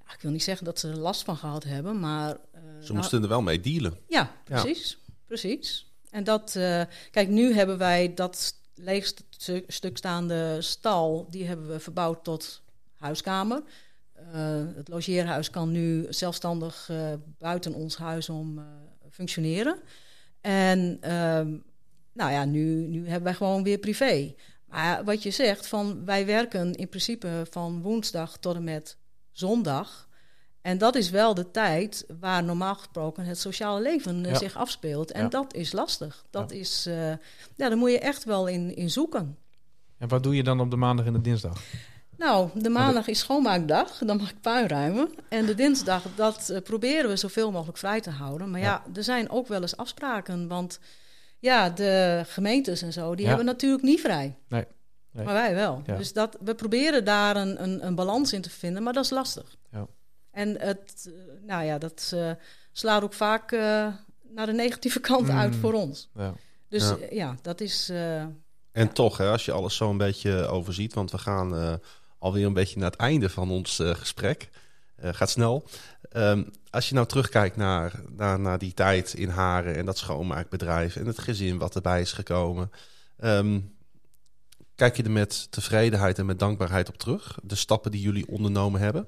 [0.07, 2.31] ja, ik wil niet zeggen dat ze er last van gehad hebben, maar...
[2.31, 3.99] eh, Ze nou, moesten er wel mee dealen.
[4.09, 4.99] ja, precies.
[5.27, 5.91] Precies.
[6.11, 11.47] En dat, eh, kijk, nu hebben wij dat leeg st- stu- stuk staande stal, die
[11.47, 12.63] hebben we verbouwd tot
[12.97, 13.63] huiskamer.
[14.13, 18.65] Eh, het logeerhuis kan nu zelfstandig eh, buiten ons huis om eh,
[19.11, 19.79] functioneren.
[20.41, 21.57] En ehm,
[22.13, 24.35] nou ja, nu, nu hebben wij gewoon weer privé.
[24.67, 28.97] Maar wat je zegt, van wij werken in principe van woensdag tot en met
[29.31, 30.09] zondag.
[30.63, 34.39] En dat is wel de tijd waar normaal gesproken het sociale leven eh, Ja.
[34.39, 35.11] zich afspeelt.
[35.13, 35.29] En Ja.
[35.29, 36.25] dat is lastig.
[36.31, 36.57] Dat Ja.
[36.57, 37.09] is, eh,
[37.57, 39.39] ja, daar moet je echt wel in, in zoeken.
[39.99, 41.61] En wat doe je dan op de maandag en de dinsdag?
[42.17, 45.11] Nou, de maandag is schoonmaakdag, dan mag ik puin ruimen.
[45.29, 48.51] En de dinsdag, dat eh, proberen we zoveel mogelijk vrij te houden.
[48.51, 50.49] Maar ja, er zijn ook wel eens afspraken.
[50.49, 50.79] Want
[51.39, 54.37] ja, de gemeentes en zo, die hebben natuurlijk niet vrij.
[54.49, 54.65] Nee.
[55.13, 55.25] Nee.
[55.25, 55.83] Maar wij wel.
[55.97, 59.11] Dus dat, we proberen daar een, een, een balans in te vinden, maar dat is
[59.11, 59.57] lastig.
[59.71, 59.87] Ja.
[60.33, 61.13] En het, eh,
[61.47, 62.31] nou ja, dat eh,
[62.73, 63.61] slaat ook vaak eh,
[64.35, 65.39] naar de negatieve kant Mm.
[65.39, 66.11] uit voor ons.
[66.15, 66.35] Ja.
[66.69, 67.37] Dus Ja.
[67.43, 67.89] dat is...
[67.89, 68.23] eh,
[68.73, 71.75] En toch, hè, als je alles zo een beetje overziet, want we gaan eh,
[72.19, 74.51] alweer een beetje naar het einde van ons eh, gesprek.
[74.97, 75.65] Eh, gaat snel.
[76.11, 80.97] Ehm, als je nou terugkijkt naar, naar, naar die tijd in Haren en dat schoonmaakbedrijf
[80.97, 82.71] en het gezin wat erbij is gekomen.
[83.19, 83.61] ehm,
[84.75, 87.39] kijk je er met tevredenheid en met dankbaarheid op terug?
[87.43, 89.07] De stappen die jullie ondernomen hebben?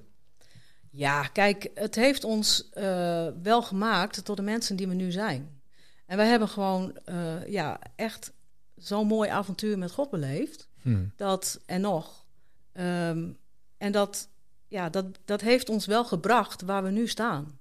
[0.96, 5.62] Ja, kijk, het heeft ons eh, wel gemaakt tot de mensen die we nu zijn.
[6.06, 8.32] En wij hebben gewoon eh, ja, echt
[8.76, 10.68] zo'n mooi avontuur met God beleefd.
[10.80, 11.12] Hmm.
[11.16, 12.24] Dat en nog.
[12.72, 13.28] Ehm,
[13.76, 14.28] en dat,
[14.68, 17.58] ja, dat, dat heeft ons wel gebracht waar we nu staan.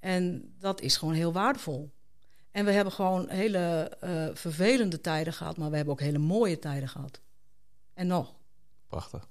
[0.00, 1.90] En dat is gewoon heel waardevol.
[2.50, 6.58] En we hebben gewoon hele eh, vervelende tijden gehad, maar we hebben ook hele mooie
[6.58, 7.20] tijden gehad.
[7.94, 8.34] En nog.
[8.86, 9.28] Prachtig.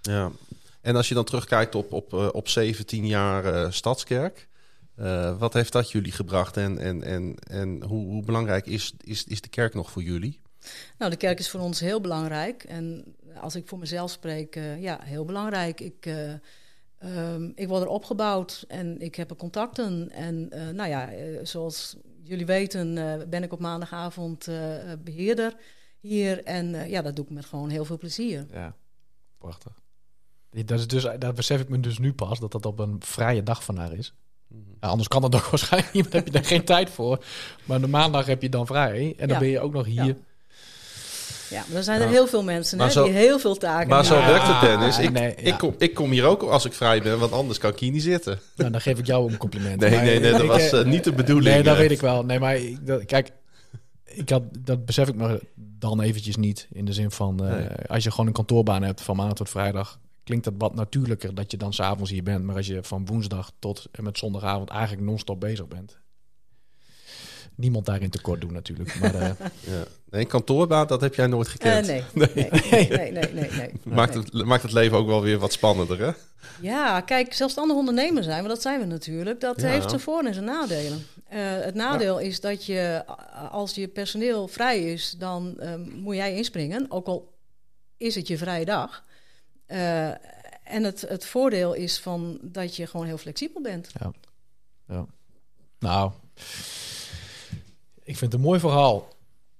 [0.00, 0.30] Ja.
[0.84, 4.48] En als je dan terugkijkt op, op, eh, op 17 jaar eh, Stadskerk,
[4.94, 9.24] eh, wat heeft dat jullie gebracht en, en, en, en hoe, hoe belangrijk is, is,
[9.24, 10.40] is de kerk nog voor jullie?
[10.98, 12.64] Nou, de kerk is voor ons heel belangrijk.
[12.64, 13.04] En
[13.40, 15.80] als ik voor mezelf spreek, eh, ja, heel belangrijk.
[15.80, 16.32] Ik, eh,
[16.98, 20.10] ehm, ik word er opgebouwd en ik heb er contacten.
[20.10, 21.10] En eh, nou ja,
[21.42, 25.56] zoals jullie weten, eh, ben ik op maandagavond eh, eh, beheerder
[26.00, 26.44] hier.
[26.44, 28.46] En eh, ja, dat doe ik met gewoon heel veel plezier.
[28.52, 28.76] Ja,
[29.38, 29.82] prachtig.
[30.64, 33.42] Dat, is dus, dat besef ik me dus nu pas, dat dat op een vrije
[33.42, 34.14] dag vandaag is.
[34.80, 37.24] Ja, anders kan dat ook waarschijnlijk niet, dan heb je daar geen tijd voor.
[37.64, 39.38] Maar de maandag heb je dan vrij en dan Ja.
[39.38, 40.04] ben je ook nog hier.
[40.04, 40.14] Ja.
[41.50, 42.12] Ja, maar er zijn er Ja.
[42.12, 44.98] heel veel mensen hè, zo- die heel veel taken Maar zo werkt het, Dennis.
[44.98, 45.52] Ik, nee, ja.
[45.52, 47.90] ik, kom, ik kom hier ook als ik vrij ben, want anders kan ik hier
[47.92, 48.40] niet zitten.
[48.56, 49.80] Nou, dan geef ik jou een compliment.
[49.80, 51.54] Nee, Maar nee, nee, dat ik, was eh, eh, niet de bedoeling.
[51.54, 51.80] Nee, dat eh.
[51.80, 52.24] weet ik wel.
[52.24, 53.30] Nee, maar ik, dat, kijk,
[54.04, 56.68] ik had, dat besef ik me dan eventjes niet.
[56.72, 57.66] In de zin van, eh, Nee.
[57.86, 61.50] als je gewoon een kantoorbaan hebt van maandag tot vrijdag, klinkt dat wat natuurlijker dat
[61.50, 62.44] je dan s'avonds hier bent.
[62.44, 65.98] Maar als je van woensdag tot en met zondagavond eigenlijk non-stop bezig bent.
[67.56, 69.00] Niemand daarin tekort doen natuurlijk.
[69.00, 69.28] Maar eh,
[69.60, 69.84] Ja.
[70.10, 71.86] Nee, kantoorbaan, dat heb jij nooit Eh, gekend.
[71.86, 73.70] nee, nee, nee, nee, nee, nee, nee.
[73.94, 76.10] Maakt, het, maakt het leven ook wel weer wat spannender, hè?
[76.60, 79.40] Ja, kijk, zelfstandig ondernemer zijn, want dat zijn we natuurlijk.
[79.40, 79.68] Dat Ja.
[79.68, 81.06] heeft zijn voor- en zijn nadelen.
[81.28, 83.04] Eh, het nadeel is dat je,
[83.50, 86.86] als je personeel vrij is, dan ehm, moet jij inspringen.
[86.88, 87.34] Ook al
[87.96, 89.04] is het je vrije dag.
[89.66, 90.08] Eh,
[90.64, 93.92] en het, het voordeel is van dat je gewoon heel flexibel bent.
[95.78, 96.12] nou,
[98.02, 99.12] ik vind het een mooi verhaal.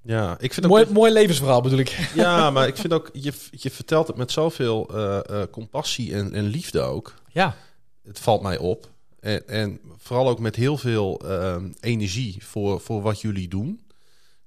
[0.02, 1.88] Ja, ik vind ook Mooi, mooi levensverhaal bedoel ik.
[2.14, 6.34] Ja, maar ik vind ook, je, je vertelt het met zoveel eh, eh, compassie en,
[6.34, 7.14] en liefde ook.
[7.32, 7.56] Ja,
[8.02, 8.90] Het valt mij op.
[9.20, 13.80] En, en vooral ook met heel veel ehm, energie voor, voor wat jullie doen.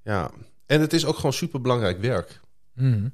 [0.03, 0.31] Ja,
[0.65, 2.39] en het is ook gewoon super belangrijk werk.
[2.73, 3.07] Mhm.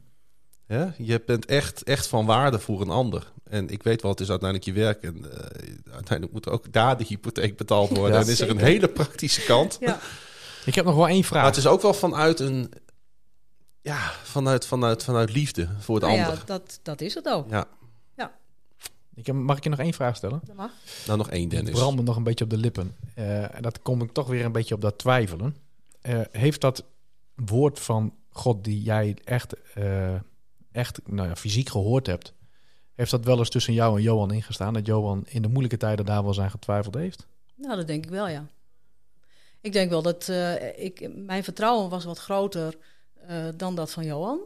[0.74, 0.88] Hè?
[0.98, 3.32] Je bent echt, echt van waarde voor een ander.
[3.44, 5.04] En ik weet wel, het is uiteindelijk je werk.
[5.04, 8.20] En eh, uiteindelijk moet ook daar de hypotheek betaald worden.
[8.20, 9.78] Ja, en is er een hele praktische kant.
[9.80, 10.00] Ja,
[10.66, 11.42] ik heb nog wel één vraag.
[11.42, 12.72] Maar het is ook wel vanuit een...
[13.82, 16.44] Ja, vanuit, vanuit, vanuit liefde voor het nou ja, ander.
[16.46, 17.50] dat, dat is het ook.
[17.50, 17.68] Ja,
[19.16, 20.42] Ik heb, mag ik je nog één vraag stellen?
[20.46, 20.72] Dat mag.
[21.06, 21.72] nou nog één Dennis.
[21.72, 22.96] brandt me nog een beetje op de lippen.
[23.16, 25.56] Eh, en dat kom ik toch weer een beetje op dat twijfelen.
[26.02, 26.84] Eh, heeft dat
[27.36, 30.16] woord van God die jij echt, eh,
[30.74, 32.34] echt nou ja, fysiek gehoord hebt...
[32.94, 34.74] heeft dat wel eens tussen jou en Johan ingestaan?
[34.74, 37.28] Dat Johan in de moeilijke tijden daar wel aan getwijfeld heeft?
[37.56, 38.46] Nou, dat denk ik wel, ja.
[39.62, 42.78] Ik denk wel dat eh, ik, mijn vertrouwen was wat groter
[43.28, 44.40] eh, dan dat van Johan.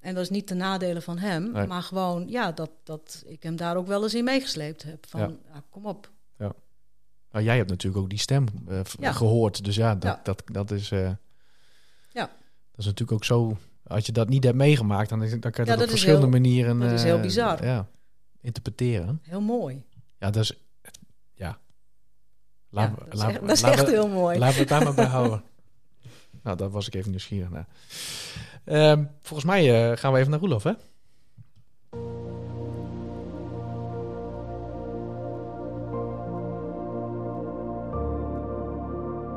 [0.00, 1.66] En dat is niet de nadelen van hem, Nee.
[1.66, 5.06] maar gewoon ja, dat, dat ik hem daar ook wel eens in meegesleept heb.
[5.08, 5.30] Van, Ja.
[5.52, 6.10] ja, kom op.
[7.30, 9.12] Nou, jij hebt natuurlijk ook die stem eh, Ja.
[9.12, 9.64] gehoord.
[9.64, 10.20] Dus ja, dat, Ja.
[10.22, 10.88] Dat, dat is...
[10.88, 11.18] Ja.
[12.12, 12.30] Dat
[12.76, 13.56] is natuurlijk ook zo...
[13.86, 15.90] Als je dat niet hebt meegemaakt, dan, is- dan kan je Ja, dat, dat op
[15.90, 16.78] verschillende heel- manieren...
[16.80, 17.64] dat is eh, heel bizar.
[17.64, 17.86] Ja,
[18.40, 19.20] interpreteren.
[19.22, 19.82] Heel mooi.
[20.18, 20.62] Ja, dat is...
[21.34, 21.58] Ja.
[22.70, 24.38] Laat, ja, dat is laat- echt, dat is laten echt we- heel mooi.
[24.38, 25.42] Laten we het daar maar bij houden.
[26.42, 27.66] Nou, daar was ik even nieuwsgierig naar.
[28.64, 30.72] Ehm, volgens mij eh, gaan we even naar Roelof, hè?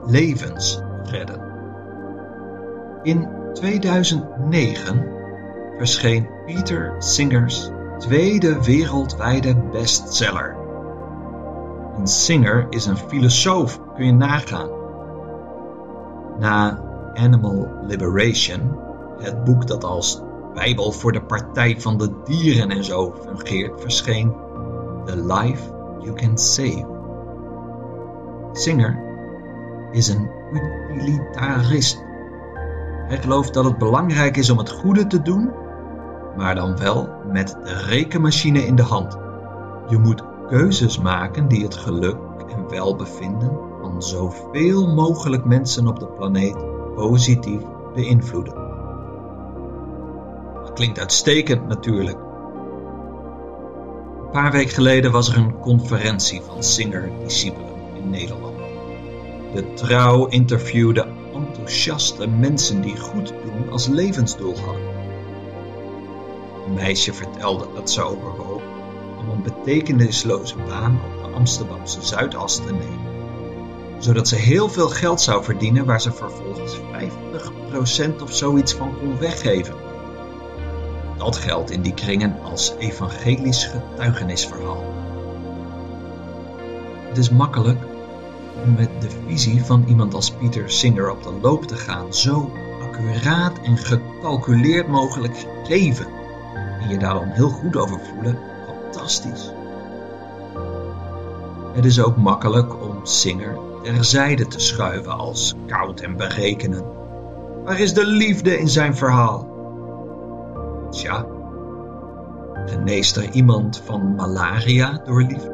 [0.05, 1.53] levens redden.
[3.03, 5.05] In 2009
[5.77, 10.55] verscheen Peter Singer's tweede wereldwijde bestseller.
[11.97, 14.69] Een Singer is een filosoof, kun je nagaan.
[16.39, 16.83] Na
[17.13, 18.79] Animal Liberation,
[19.19, 20.21] het boek dat als
[20.53, 24.33] Bijbel voor de Partij van de Dieren en zo fungeert, verscheen
[25.05, 25.63] The Life
[25.99, 26.85] You Can Save.
[28.51, 28.99] Singer
[29.91, 30.29] is een
[30.89, 32.04] utilitarist.
[33.07, 35.51] Hij gelooft dat het belangrijk is om het goede te doen,
[36.37, 39.17] maar dan wel met de rekenmachine in de hand.
[39.87, 46.07] Je moet keuzes maken die het geluk en welbevinden van zoveel mogelijk mensen op de
[46.07, 46.57] planeet
[46.95, 47.61] positief
[47.93, 48.53] beïnvloeden.
[50.63, 52.17] Dat klinkt uitstekend natuurlijk.
[54.21, 58.55] Een paar weken geleden was er een conferentie van Singer-discipelen in Nederland.
[59.53, 61.07] De trouw interviewde
[61.47, 64.93] enthousiaste mensen die goed doen als levensdoel hadden.
[66.65, 68.61] Een meisje vertelde dat ze overwoog
[69.19, 73.13] om een betekenisloze baan op de Amsterdamse Zuidas te nemen.
[73.99, 76.77] zodat ze heel veel geld zou verdienen waar ze vervolgens
[78.17, 79.75] 50% of zoiets van kon weggeven.
[81.17, 84.83] Dat geldt in die kringen als evangelisch getuigenisverhaal.
[87.07, 87.79] Het is makkelijk
[88.63, 92.51] om met de visie van iemand als Peter Singer op de loop te gaan, zo
[92.81, 96.07] accuraat en gecalculeerd mogelijk geven.
[96.81, 99.51] En je daar dan heel goed over voelen, fantastisch.
[101.73, 106.83] Het is ook makkelijk om Singer terzijde te schuiven als koud en berekenen.
[107.63, 109.53] Waar is de liefde in zijn verhaal?
[110.89, 111.25] Tja,
[112.65, 115.53] geneest er iemand van malaria door liefde?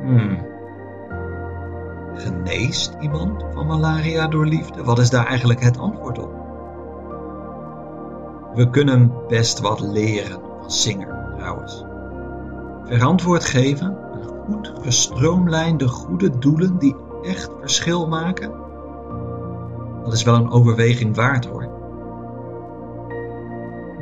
[0.00, 0.49] Hmm.
[2.20, 4.84] Geneest iemand van malaria door liefde?
[4.84, 6.30] Wat is daar eigenlijk het antwoord op?
[8.54, 11.84] We kunnen best wat leren van Singer, trouwens.
[12.84, 13.96] Verantwoord geven
[14.44, 18.52] goed gestroomlijnde goede doelen die echt verschil maken?
[20.04, 21.68] Dat is wel een overweging waard hoor.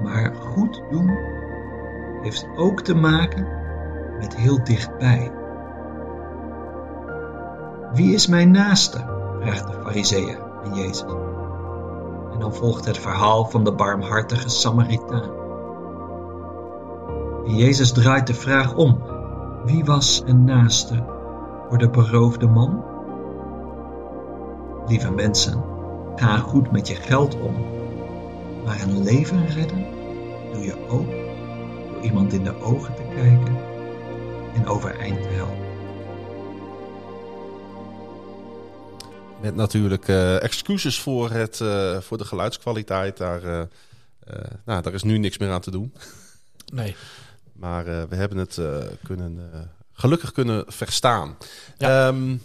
[0.03, 1.19] Maar goed doen
[2.23, 3.47] heeft ook te maken
[4.19, 5.38] met heel dichtbij.
[7.99, 9.05] Wie is mijn naaste?
[9.41, 11.05] vraagt de fariseeër aan Jezus.
[12.33, 15.31] En dan volgt het verhaal van de barmhartige Samaritaan.
[17.47, 19.03] En Jezus draait de vraag om
[19.65, 21.05] wie was een naaste
[21.69, 22.85] voor de beroofde man?
[24.87, 25.65] Lieve mensen,
[26.17, 27.55] ga goed met je geld om,
[28.65, 29.85] maar een leven redden
[30.53, 31.11] doe je ook
[31.91, 33.57] door iemand in de ogen te kijken
[34.55, 35.58] en overeind te helpen.
[39.41, 43.17] Met natuurlijk uh, excuses voor, het, uh, voor de geluidskwaliteit.
[43.17, 43.63] Daar, uh,
[44.65, 45.95] nou, daar is nu niks meer aan te doen.
[46.73, 46.97] Nee.
[47.53, 48.61] Maar we hebben het
[49.03, 49.51] kunnen,
[49.93, 51.37] gelukkig kunnen verstaan.
[51.77, 52.09] Ja.
[52.09, 52.43] Um,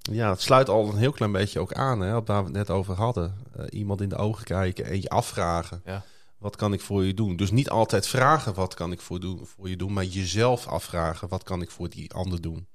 [0.00, 2.56] ja, het sluit al een heel klein beetje ook aan, hè, op waar we het
[2.56, 3.34] net over hadden.
[3.70, 5.82] iemand in de ogen kijken en je afvragen.
[5.84, 6.04] Ja.
[6.38, 7.36] Wat kan ik voor je doen?
[7.36, 11.28] Dus niet altijd vragen wat kan ik voor, doen, voor je doen, maar jezelf afvragen
[11.28, 12.66] wat kan ik voor die ander doen.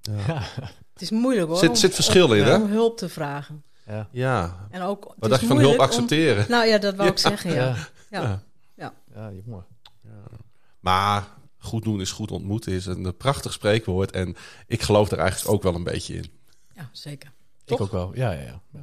[0.00, 0.24] Ja.
[0.26, 0.70] ja.
[0.92, 1.58] Het is moeilijk hoor.
[1.58, 2.54] Zit, zit verschil om, in, hè?
[2.54, 3.64] Om hulp te vragen.
[3.86, 4.08] Ja.
[4.10, 4.66] ja.
[4.70, 6.44] En ook, Wat dacht je van hulp accepteren?
[6.44, 7.64] Om, nou ja, dat wou ik zeggen, ja.
[7.66, 7.76] Ja,
[8.10, 8.22] ja.
[8.22, 8.42] ja.
[8.74, 8.92] ja.
[9.14, 9.66] ja jongen.
[10.00, 10.36] Ja.
[10.80, 11.28] Maar
[11.58, 14.10] goed doen is goed ontmoeten is een prachtig spreekwoord.
[14.10, 14.36] En
[14.66, 16.30] ik geloof er eigenlijk ook wel een beetje in.
[16.74, 17.32] Ja, zeker.
[17.64, 18.10] Ik ook wel.
[18.14, 18.60] Ja, ja, ja.
[18.72, 18.80] ja.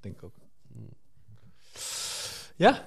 [0.00, 0.32] Denk ik ook.
[2.56, 2.82] Ja?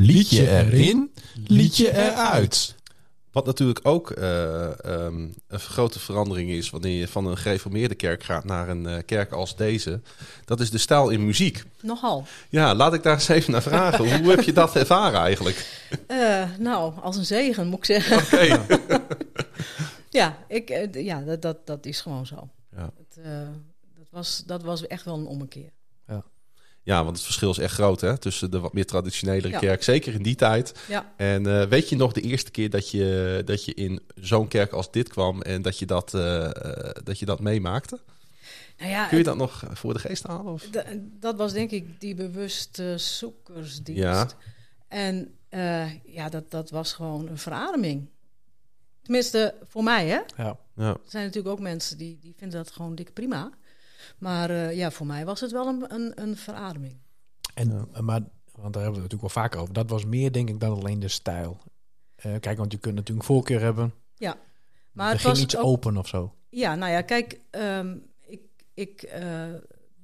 [0.00, 1.12] Liedje erin,
[1.46, 2.74] liedje eruit.
[3.32, 8.22] Wat natuurlijk ook uh, um, een grote verandering is wanneer je van een gereformeerde kerk
[8.22, 10.00] gaat naar een uh, kerk als deze.
[10.44, 11.62] Dat is de stijl in muziek.
[11.80, 12.24] Nogal.
[12.48, 14.20] Ja, laat ik daar eens even naar vragen.
[14.20, 15.86] Hoe heb je dat ervaren eigenlijk?
[16.08, 18.16] Uh, nou, als een zegen moet ik zeggen.
[18.16, 18.58] Oké.
[18.58, 18.80] Okay.
[20.20, 22.48] ja, ik, ja dat, dat, dat is gewoon zo.
[22.76, 22.90] Ja.
[22.98, 23.24] Het,
[23.96, 25.70] dat, was, dat was echt wel een ommekeer.
[26.82, 27.04] Ja.
[27.04, 29.58] Want het verschil is echt groot hè, tussen de wat meer traditionele Ja.
[29.58, 30.74] kerk, zeker in die tijd.
[30.88, 31.12] Ja.
[31.16, 34.72] En uh, weet je nog de eerste keer dat je, dat je in zo'n kerk
[34.72, 36.50] als dit kwam en dat je dat, uh,
[37.04, 38.00] dat, je dat meemaakte?
[38.78, 40.52] Nou ja, Kun je dat nog voor de geest halen?
[40.52, 40.68] Of?
[41.02, 44.02] Dat was denk ik die bewuste zoekersdienst.
[44.02, 44.28] Ja.
[44.88, 48.08] En uh, ja, dat, dat was gewoon een verademing.
[49.02, 50.20] Tenminste, voor mij hè.
[50.36, 50.58] Ja.
[50.76, 50.88] Ja.
[50.88, 53.50] Er zijn natuurlijk ook mensen die, die vinden dat gewoon dik prima.
[54.18, 56.98] Maar uh, ja, voor mij was het wel een, een, een verademing.
[57.54, 58.00] En, ja.
[58.00, 58.20] Maar,
[58.52, 59.74] want daar hebben we het natuurlijk wel vaker over.
[59.74, 61.58] Dat was meer, denk ik, dan alleen de stijl.
[62.26, 63.94] Uh, kijk, want je kunt natuurlijk een voorkeur hebben.
[64.14, 64.36] Ja.
[64.92, 66.34] Maar er het ging was iets ook, open of zo.
[66.48, 68.40] Ja, nou ja, kijk, um, ik,
[68.74, 69.54] ik uh,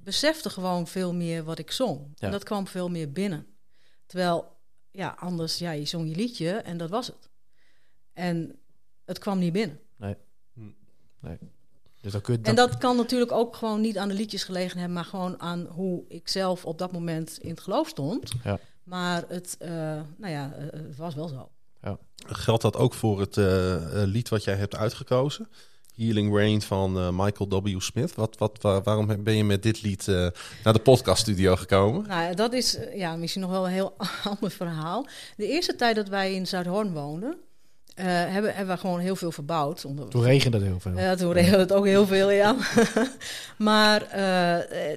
[0.03, 2.11] besefte gewoon veel meer wat ik zong.
[2.15, 2.25] Ja.
[2.25, 3.47] En dat kwam veel meer binnen.
[4.05, 4.57] Terwijl,
[4.91, 7.29] ja, anders, ja, je zong je liedje en dat was het.
[8.13, 8.59] En
[9.05, 9.79] het kwam niet binnen.
[9.95, 10.15] Nee.
[11.19, 11.37] nee.
[12.07, 14.77] Dus dan kun je En dat kan natuurlijk ook gewoon niet aan de liedjes gelegen
[14.77, 18.31] hebben, maar gewoon aan hoe ik zelf op dat moment in het geloof stond.
[18.43, 18.59] Ja.
[18.83, 19.69] Maar het, uh,
[20.17, 21.49] nou ja, uh, het was wel zo.
[21.81, 21.97] Ja.
[22.17, 23.45] Geldt dat ook voor het uh,
[23.91, 25.49] lied wat jij hebt uitgekozen?
[25.95, 27.79] Healing Rain van Michael W.
[27.79, 28.15] Smith.
[28.15, 30.05] Wat, wat, waar, waarom ben je met dit lied
[30.63, 32.07] naar de podcaststudio gekomen?
[32.07, 33.95] Nou, dat is ja, misschien nog wel een heel
[34.31, 35.07] ander verhaal.
[35.37, 37.37] De eerste tijd dat wij in Zuidhoorn woonden,
[37.99, 39.85] uh, hebben, hebben we gewoon heel veel verbouwd.
[39.85, 40.09] Onder...
[40.09, 40.97] Toen regende het heel veel.
[40.97, 42.55] Ja, toen regende het ook heel veel, ja.
[43.57, 44.91] maar uh,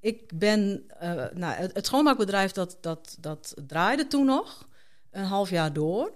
[0.00, 0.84] ik ben...
[1.02, 4.68] Uh, nou, het, het, schoonmaakbedrijf dat, dat, dat draaide toen nog.
[5.10, 6.10] Een half jaar door.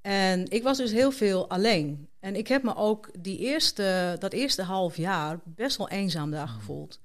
[0.00, 2.08] En ik was dus heel veel alleen.
[2.20, 6.48] En ik heb me ook die eerste, dat eerste half jaar best wel eenzaam daar
[6.48, 6.98] gevoeld.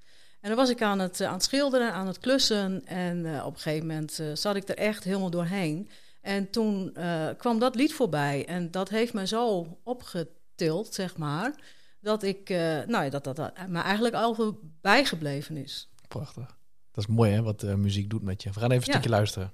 [0.44, 2.86] En dan was ik aan het, eh, aan het schilderen, aan het klussen.
[2.86, 5.88] En eh, op een gegeven moment eh, zat ik er echt helemaal doorheen.
[6.24, 8.46] En toen eh, kwam dat lied voorbij.
[8.46, 11.54] En dat heeft me zo opgetild, zeg maar.
[12.00, 15.90] Dat ik, eh, nou ja, dat dat, dat me eigenlijk al bijgebleven is.
[16.08, 16.56] Prachtig.
[16.92, 18.50] Dat is mooi hè, wat eh, muziek doet met je.
[18.52, 18.92] We gaan even een Ja.
[18.92, 19.52] stukje luisteren.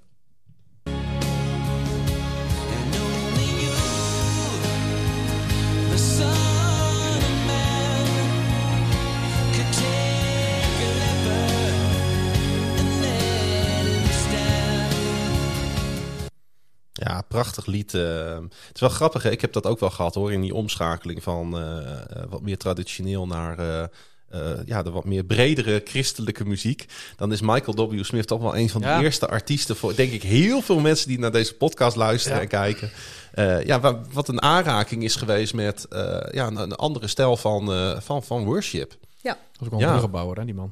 [17.03, 17.93] Ja, prachtig lied.
[17.93, 18.33] eh.
[18.35, 19.29] het is wel grappig, hè?
[19.31, 22.57] ik heb dat ook wel gehad hoor, in die omschakeling van eh, eh, wat meer
[22.57, 23.83] traditioneel naar eh,
[24.29, 26.85] eh, ja, de wat meer bredere christelijke muziek.
[27.15, 28.03] Dan is Michael W.
[28.03, 29.01] Smith toch wel een van de Ja.
[29.01, 32.43] eerste artiesten voor, denk ik, heel veel mensen die naar deze podcast luisteren Ja.
[32.43, 32.91] en kijken.
[33.31, 37.37] Eh, ja, wa- wat een aanraking is geweest met eh, ja, een, een andere stijl
[37.37, 38.93] van, eh, van, van worship.
[39.21, 39.89] Ja, Dat is ook wel een Ja.
[39.91, 40.71] bruggenbouwer hè, die man.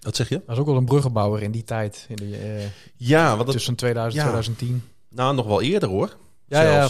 [0.00, 0.42] Wat zeg je?
[0.46, 2.04] Dat is ook wel een bruggenbouwer in die tijd.
[2.08, 2.64] In de, eh,
[2.96, 4.32] Ja, want tussen 2000 en ja.
[4.34, 4.82] 2010.
[5.14, 6.16] Nou nog wel eerder hoor.
[6.46, 6.88] Ja, ja,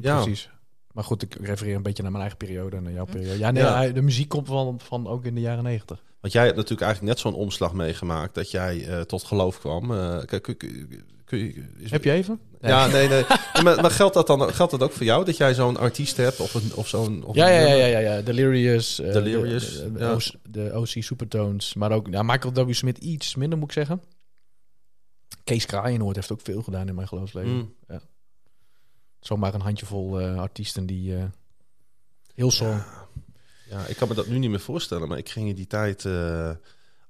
[0.00, 0.22] Ja.
[0.22, 0.48] precies.
[0.92, 3.38] Maar goed, ik refereer een beetje naar mijn eigen periode en naar jouw periode.
[3.38, 3.88] Ja, nee, Ja.
[3.88, 6.02] de muziek komt van, van ook in de jaren negentig.
[6.20, 9.92] Want jij hebt natuurlijk eigenlijk net zo'n omslag meegemaakt dat jij eh, tot geloof kwam.
[9.94, 12.40] Eh, kun, kun- kun- kun je- is- Heb je even?
[12.60, 13.22] Ja, nee, nee.
[13.64, 15.24] maar, maar geldt dat dan geldt dat ook voor jou?
[15.24, 17.24] Dat jij zo'n artiest hebt of, een, of zo'n...
[17.24, 17.88] Of Ja, een ja, ja, nummer?
[17.88, 18.22] ja, ja.
[18.22, 19.00] Delirious.
[19.00, 20.12] eh, Delirious, De, de, ja.
[20.12, 21.74] OC de OC Supertones.
[21.74, 22.72] Maar ook ja, Michael W.
[22.72, 24.02] Smith iets minder, moet ik zeggen.
[25.50, 27.52] Kees Kraaienoord heeft ook veel gedaan in mijn geloofsleven.
[27.52, 27.74] Mm.
[29.20, 31.16] Zomaar een handjevol eh, artiesten die...
[31.16, 31.24] eh
[32.34, 32.82] heel song.
[33.68, 36.02] Ja, ik kan me dat nu niet meer voorstellen, maar ik ging in die tijd...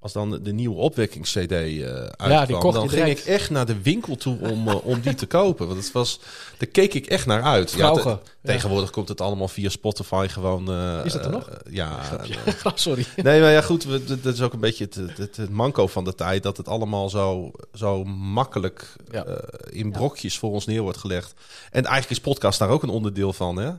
[0.00, 1.58] als dan de nieuwe opwekkings-cd eh
[1.94, 3.20] uitkwam, die kocht dan ging direct.
[3.20, 5.66] ik echt naar de winkel toe om, eh, om die te kopen.
[5.66, 6.20] Want het was,
[6.58, 7.72] daar keek ik echt naar uit.
[7.72, 10.68] Ja, tegenwoordig komt het allemaal via Spotify gewoon...
[10.70, 11.48] eh, Is dat er nog?
[11.70, 11.98] ja.
[12.64, 13.06] Oh, sorry.
[13.16, 13.84] Nee, maar ja, goed.
[13.84, 16.42] we- Dat is ook een beetje het, het, manco van de tijd.
[16.42, 19.24] Dat het allemaal zo, zo makkelijk Ja.
[19.24, 19.36] eh,
[19.78, 21.34] in brokjes voor ons neer wordt gelegd.
[21.70, 23.56] En eigenlijk is podcast daar ook een onderdeel van.
[23.56, 23.70] Hè?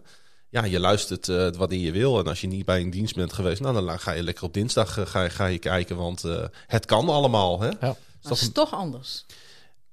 [0.52, 2.20] Ja, je luistert eh wanneer je wil.
[2.20, 4.54] En als je niet bij een dienst bent geweest, nou, dan ga je lekker op
[4.54, 5.95] dinsdag eh, ga, je- ga je kijken.
[5.95, 7.60] Want eh, het kan allemaal.
[7.62, 7.68] Hè?
[7.68, 7.74] Ja.
[7.74, 9.26] Is maar toch het is een- toch anders.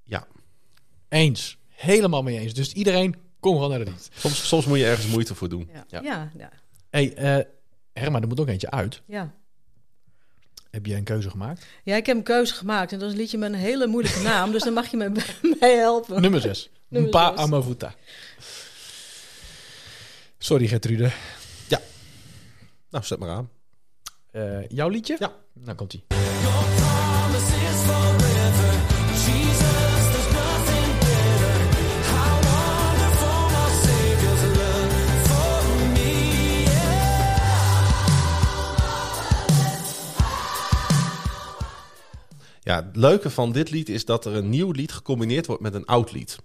[0.05, 0.27] ja,
[1.09, 1.57] Eens.
[1.69, 2.55] Helemaal mee eens.
[2.55, 4.09] Dus iedereen, kom gewoon naar de dienst.
[4.17, 5.71] soms, soms moet je ergens moeite voor doen.
[5.73, 6.01] Ja, Ja.
[6.03, 6.51] ja, ja.
[6.91, 7.45] hey, eh,
[7.93, 9.03] Herma, er moet ook eentje uit.
[9.07, 9.33] ja.
[10.71, 11.67] Heb je een keuze gemaakt?
[11.85, 14.23] Ja, ik heb een keuze gemaakt en dat is een liedje met een hele moeilijke
[14.23, 15.11] naam, dus dan mag je me
[15.61, 16.21] mee helpen.
[16.21, 16.71] Nummer 6.
[16.89, 17.39] Nummer Mpa zes.
[17.41, 17.95] Amavuta.
[20.39, 21.11] Sorry Gertrude.
[22.91, 23.51] Nou, zet maar aan.
[24.31, 25.17] Eh, jouw liedje?
[25.19, 25.33] Ja.
[25.53, 26.05] Nou komt ie.
[42.61, 45.75] Ja, het leuke van dit lied is dat er een nieuw lied gecombineerd wordt met
[45.75, 46.39] een oud lied.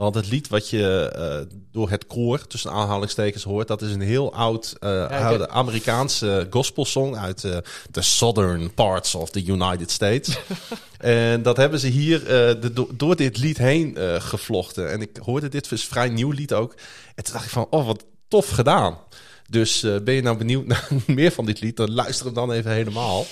[0.00, 4.00] Want het lied wat je eh, door het koor tussen aanhalingstekens hoort, dat is een
[4.00, 7.56] heel oud eh, ik oude heb- Amerikaanse gospelsong uit eh,
[7.90, 10.38] de southern parts of the United States.
[10.98, 14.90] en dat hebben ze hier eh, de, do- door dit lied heen eh, gevlochten.
[14.90, 16.74] En ik hoorde dit een vrij nieuw lied ook.
[17.14, 18.98] En toen dacht ik van, oh wat tof gedaan.
[19.48, 22.52] Dus eh, ben je nou benieuwd naar meer van dit lied, dan luister hem dan
[22.52, 23.24] even helemaal.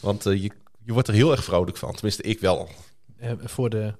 [0.00, 0.50] Want eh, je,
[0.84, 1.92] je wordt er heel erg vrolijk van.
[1.92, 2.68] Tenminste, ik wel.
[3.18, 3.92] Eh, voor, de,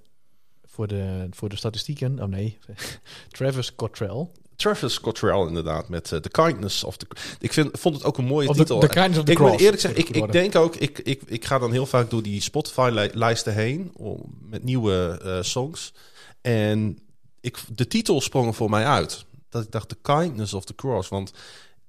[0.78, 2.22] voor, de, voor de statistieken.
[2.22, 2.58] Oh nee.
[3.36, 4.28] Travis Cottrell.
[4.56, 7.06] Travis Cottrell inderdaad, met eh, The Kindness of the...
[7.38, 8.78] Ik vind, vond het ook een mooie Of titel.
[8.78, 10.76] The Kindness of the ik moet eerlijk zeggen, ik, ik denk ook...
[10.76, 15.42] Ik, ik, ik ga dan heel vaak door die Spotify-lijsten heen om, met nieuwe eh,
[15.42, 15.92] songs.
[16.40, 16.98] En
[17.40, 19.24] ik, de titel sprong voor mij uit.
[19.48, 21.08] Dat ik dacht, The Kindness of the Cross.
[21.08, 21.32] Want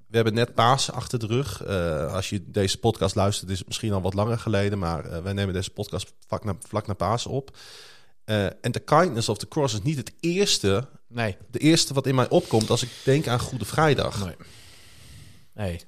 [0.08, 1.64] we hebben net Pasen achter de rug.
[1.64, 4.80] Eh, als je deze podcast luistert, is het misschien al wat langer geleden.
[4.80, 7.52] Maar wij nemen deze podcast vlak na, vlak na Pasen op.
[8.30, 11.38] Eh, en The Kindness of the Cross is niet het eerste Nee.
[11.52, 14.26] de eerste wat in mij opkomt als ik denk aan Goede Vrijdag.
[14.26, 14.36] Nee.
[15.54, 15.82] Nee.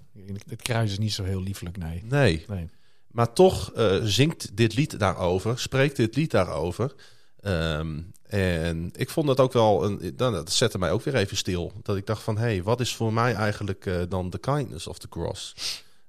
[0.49, 2.03] Het kruis is niet zo heel liefelijk, nee.
[2.03, 2.45] Nee.
[2.47, 2.69] Nee.
[3.07, 6.93] Maar toch eh, zingt dit lied daarover, spreekt dit lied daarover.
[7.39, 11.37] Ehm, en ik vond dat ook wel, een, nou, dat zette mij ook weer even
[11.37, 11.71] stil.
[11.83, 14.87] Dat ik dacht van, hé, hey, wat is voor mij eigenlijk eh, dan de kindness
[14.87, 15.55] of the cross?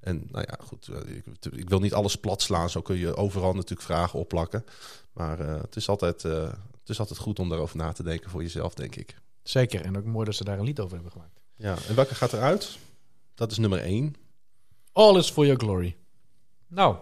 [0.03, 2.70] En nou ja, goed, eh, ik, ik wil niet alles plat slaan.
[2.70, 4.64] Zo kun je overal natuurlijk vragen opplakken.
[5.12, 6.42] Maar eh, het, is altijd, eh,
[6.80, 9.16] het is altijd goed om daarover na te denken voor jezelf, denk ik.
[9.42, 9.80] Zeker.
[9.80, 11.40] En ook mooi dat ze daar een lied over hebben gemaakt.
[11.57, 12.78] Ja, en welke gaat eruit?
[13.34, 14.14] Dat is nummer één.
[14.92, 15.96] All is for your glory.
[16.66, 16.96] Nou,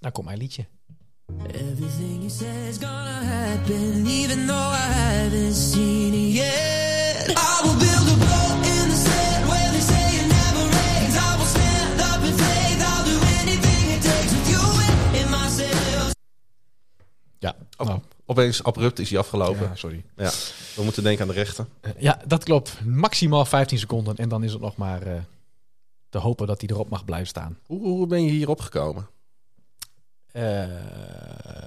[0.00, 0.66] nou komt mijn liedje.
[1.46, 7.36] Everything you say is gonna happen, even though I haven't seen it yet.
[7.36, 8.47] I will build a boat
[17.38, 19.60] Nou, Opeens abrupt is hij afgelopen.
[19.68, 20.04] ja, sorry.
[20.16, 20.30] Ja.
[20.76, 21.68] We moeten denken aan de rechten.
[21.80, 22.84] Eh, ja, dat klopt.
[22.84, 24.16] Maximaal 15 seconden.
[24.16, 25.20] En dan is het nog maar eh,
[26.08, 27.58] te hopen dat hij erop mag blijven staan.
[27.66, 29.08] Hoe, hoe ben je hierop gekomen?
[30.32, 30.64] Eh,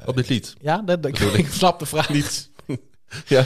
[0.05, 0.55] Op dit lied?
[0.61, 2.49] ja, dat, ik, snap de vraag niet.
[3.25, 3.45] Ja.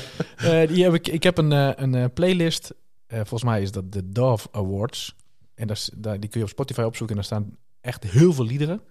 [0.66, 1.52] Die heb ik, ik heb een,
[1.84, 2.74] een playlist.
[3.08, 5.16] Volgens mij is dat de Dove Awards.
[5.56, 7.16] En dat daar, die kun je op Spotify opzoeken.
[7.16, 8.82] En daar staan echt heel veel liederen.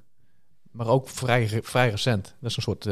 [0.71, 2.35] Maar ook vrij, vrij recent.
[2.41, 2.87] Dat is een soort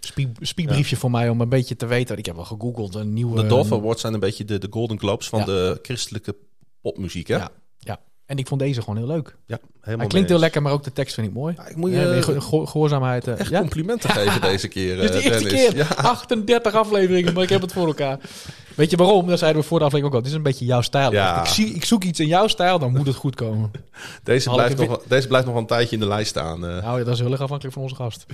[0.00, 2.16] spie- spiekbriefje voor mij om een beetje te weten.
[2.18, 2.94] Ik heb wel gegoogeld.
[2.94, 3.42] Een nieuwe...
[3.42, 5.44] De Dove Awards zijn een beetje de, de Golden Globes van Ja.
[5.44, 6.36] de christelijke
[6.80, 7.36] popmuziek, hè?
[7.36, 7.50] Ja.
[7.78, 7.98] ja.
[8.26, 9.36] En ik vond deze gewoon heel leuk.
[9.46, 11.54] Ja, helemaal Hij klinkt heel lekker, maar ook de tekst vind ik mooi.
[11.56, 13.26] Ja, ik moet Ja, je ge- gehoorzaamheid.
[13.26, 13.58] eh, echt ja.
[13.60, 15.62] complimenten geven deze keer, is de eh, eerste Dennis.
[15.68, 15.76] keer.
[15.76, 15.86] Ja.
[15.96, 18.18] 38 afleveringen, maar ik heb het voor elkaar.
[18.76, 19.26] Weet je waarom?
[19.26, 20.24] Dat zeiden we voor de aflevering ook al.
[20.24, 21.12] Dit is een beetje jouw stijl.
[21.12, 21.40] Ja.
[21.40, 23.70] Ik, zie, ik zoek iets in jouw stijl, dan moet het goed komen.
[24.22, 26.66] Deze, blijft nog, deze blijft nog een tijdje in de lijst staan.
[26.66, 26.82] eh.
[26.82, 28.26] Nou ja, dat is heel erg afhankelijk van onze gast.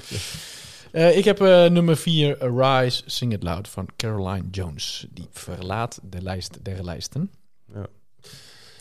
[0.97, 5.07] Eh, ik heb eh, nummer 4, Arise, Sing It Loud van Caroline Jones.
[5.11, 7.31] Die verlaat de lijst der lijsten.
[7.75, 7.87] Ja.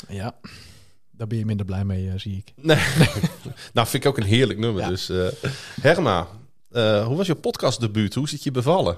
[0.08, 0.36] Ja,
[1.12, 2.54] daar ben je minder blij mee, eh, zie ik.
[2.62, 2.78] Nee.
[3.74, 4.82] nou, vind ik ook een heerlijk nummer.
[4.82, 4.88] Ja.
[4.90, 5.28] Dus, eh,
[5.82, 6.28] Herma,
[6.72, 8.14] eh, hoe was je podcastdebuut?
[8.14, 8.98] Hoe het je bevallen?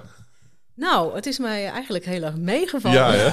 [0.74, 2.98] Nou, het is mij eigenlijk heel erg meegevallen.
[2.98, 3.10] Ja,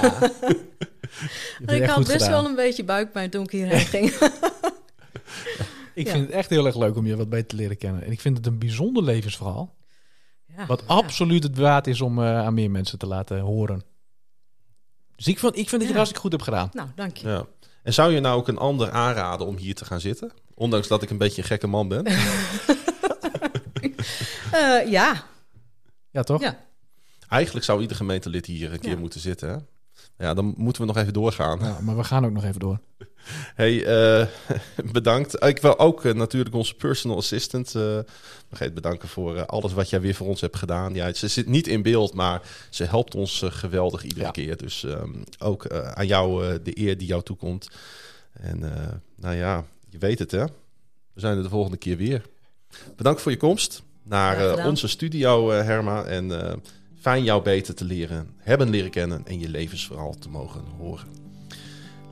[1.66, 2.30] het ik had best gedaan.
[2.30, 4.12] wel een beetje buikpijn toen ik hierheen ging.
[5.96, 6.12] Ik Ja.
[6.12, 8.02] vind het echt heel erg leuk om je wat beter te leren kennen.
[8.04, 9.74] En ik vind het een bijzonder levensverhaal.
[10.56, 10.86] Ja, Wat ja.
[10.86, 13.82] absoluut het waard is om eh, aan meer mensen te laten horen.
[15.16, 16.68] Dus ik vind, ik vind dat je het hartstikke goed hebt gedaan.
[16.72, 17.28] Nou, dank je.
[17.28, 17.46] Ja.
[17.82, 20.32] En zou je nou ook een ander aanraden om hier te gaan zitten?
[20.54, 22.04] Ondanks dat ik een beetje een gekke man ben.
[24.52, 25.24] Eh, ja,
[26.10, 26.40] Ja, toch?
[26.40, 26.64] ja.
[27.28, 28.96] Eigenlijk zou ieder gemeentelid hier een keer Ja.
[28.98, 29.48] moeten zitten.
[29.48, 29.56] Hè?
[30.18, 31.58] Ja, dan moeten we nog even doorgaan.
[31.58, 32.78] Ja, maar we gaan ook nog even door.
[33.54, 34.26] Hey, eh,
[34.92, 35.44] bedankt.
[35.44, 37.98] Ik wil ook eh, natuurlijk onze personal assistant eh
[38.48, 40.94] vergeet bedanken voor alles wat jij weer voor ons hebt gedaan.
[40.94, 44.30] Ja, ze zit niet in beeld, maar ze helpt ons geweldig iedere Ja.
[44.30, 44.56] keer.
[44.56, 47.70] Dus ehm, ook eh, aan jou eh, de eer die jou toekomt.
[48.32, 48.86] En eh,
[49.16, 50.44] nou ja, je weet het hè.
[51.12, 52.22] We zijn er de volgende keer weer.
[52.96, 56.04] Bedankt voor je komst naar onze studio, Herma.
[56.04, 56.54] En eh,
[57.06, 61.06] fijn jou beter te leren, hebben leren kennen en je levensverhaal te mogen horen.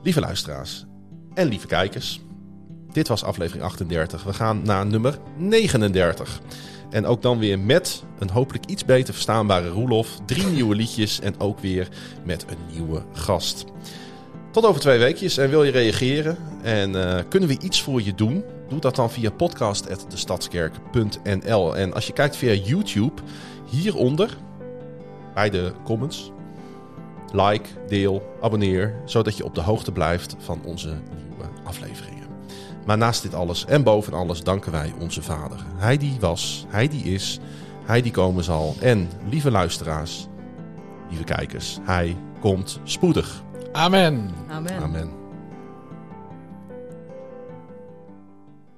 [0.03, 0.85] Lieve luisteraars
[1.33, 2.21] en lieve kijkers.
[2.91, 4.23] Dit was aflevering 38.
[4.23, 6.39] We gaan naar nummer 39.
[6.89, 10.19] En ook dan weer met een hopelijk iets beter verstaanbare Roelof.
[10.25, 11.87] Drie nieuwe liedjes en ook weer
[12.25, 13.65] met een nieuwe gast.
[14.51, 15.37] Tot over twee weekjes.
[15.37, 18.43] En wil je reageren en eh, kunnen we iets voor je doen?
[18.69, 21.75] Doe dat dan via podcast.destadskerk.nl.
[21.75, 23.21] En als je kijkt via YouTube,
[23.69, 24.37] hieronder
[25.35, 26.31] bij de comments,
[27.31, 32.27] like, deel, abonneer, zodat je op de hoogte blijft van onze nieuwe afleveringen.
[32.85, 35.59] Maar naast dit alles en boven alles danken wij onze Vader.
[35.75, 37.39] Hij die was, hij die is,
[37.83, 38.75] hij die komen zal.
[38.81, 40.27] En lieve luisteraars,
[41.09, 43.43] lieve kijkers, hij komt spoedig.
[43.71, 44.29] Amen.
[44.49, 44.81] Amen.
[44.81, 45.24] Amen.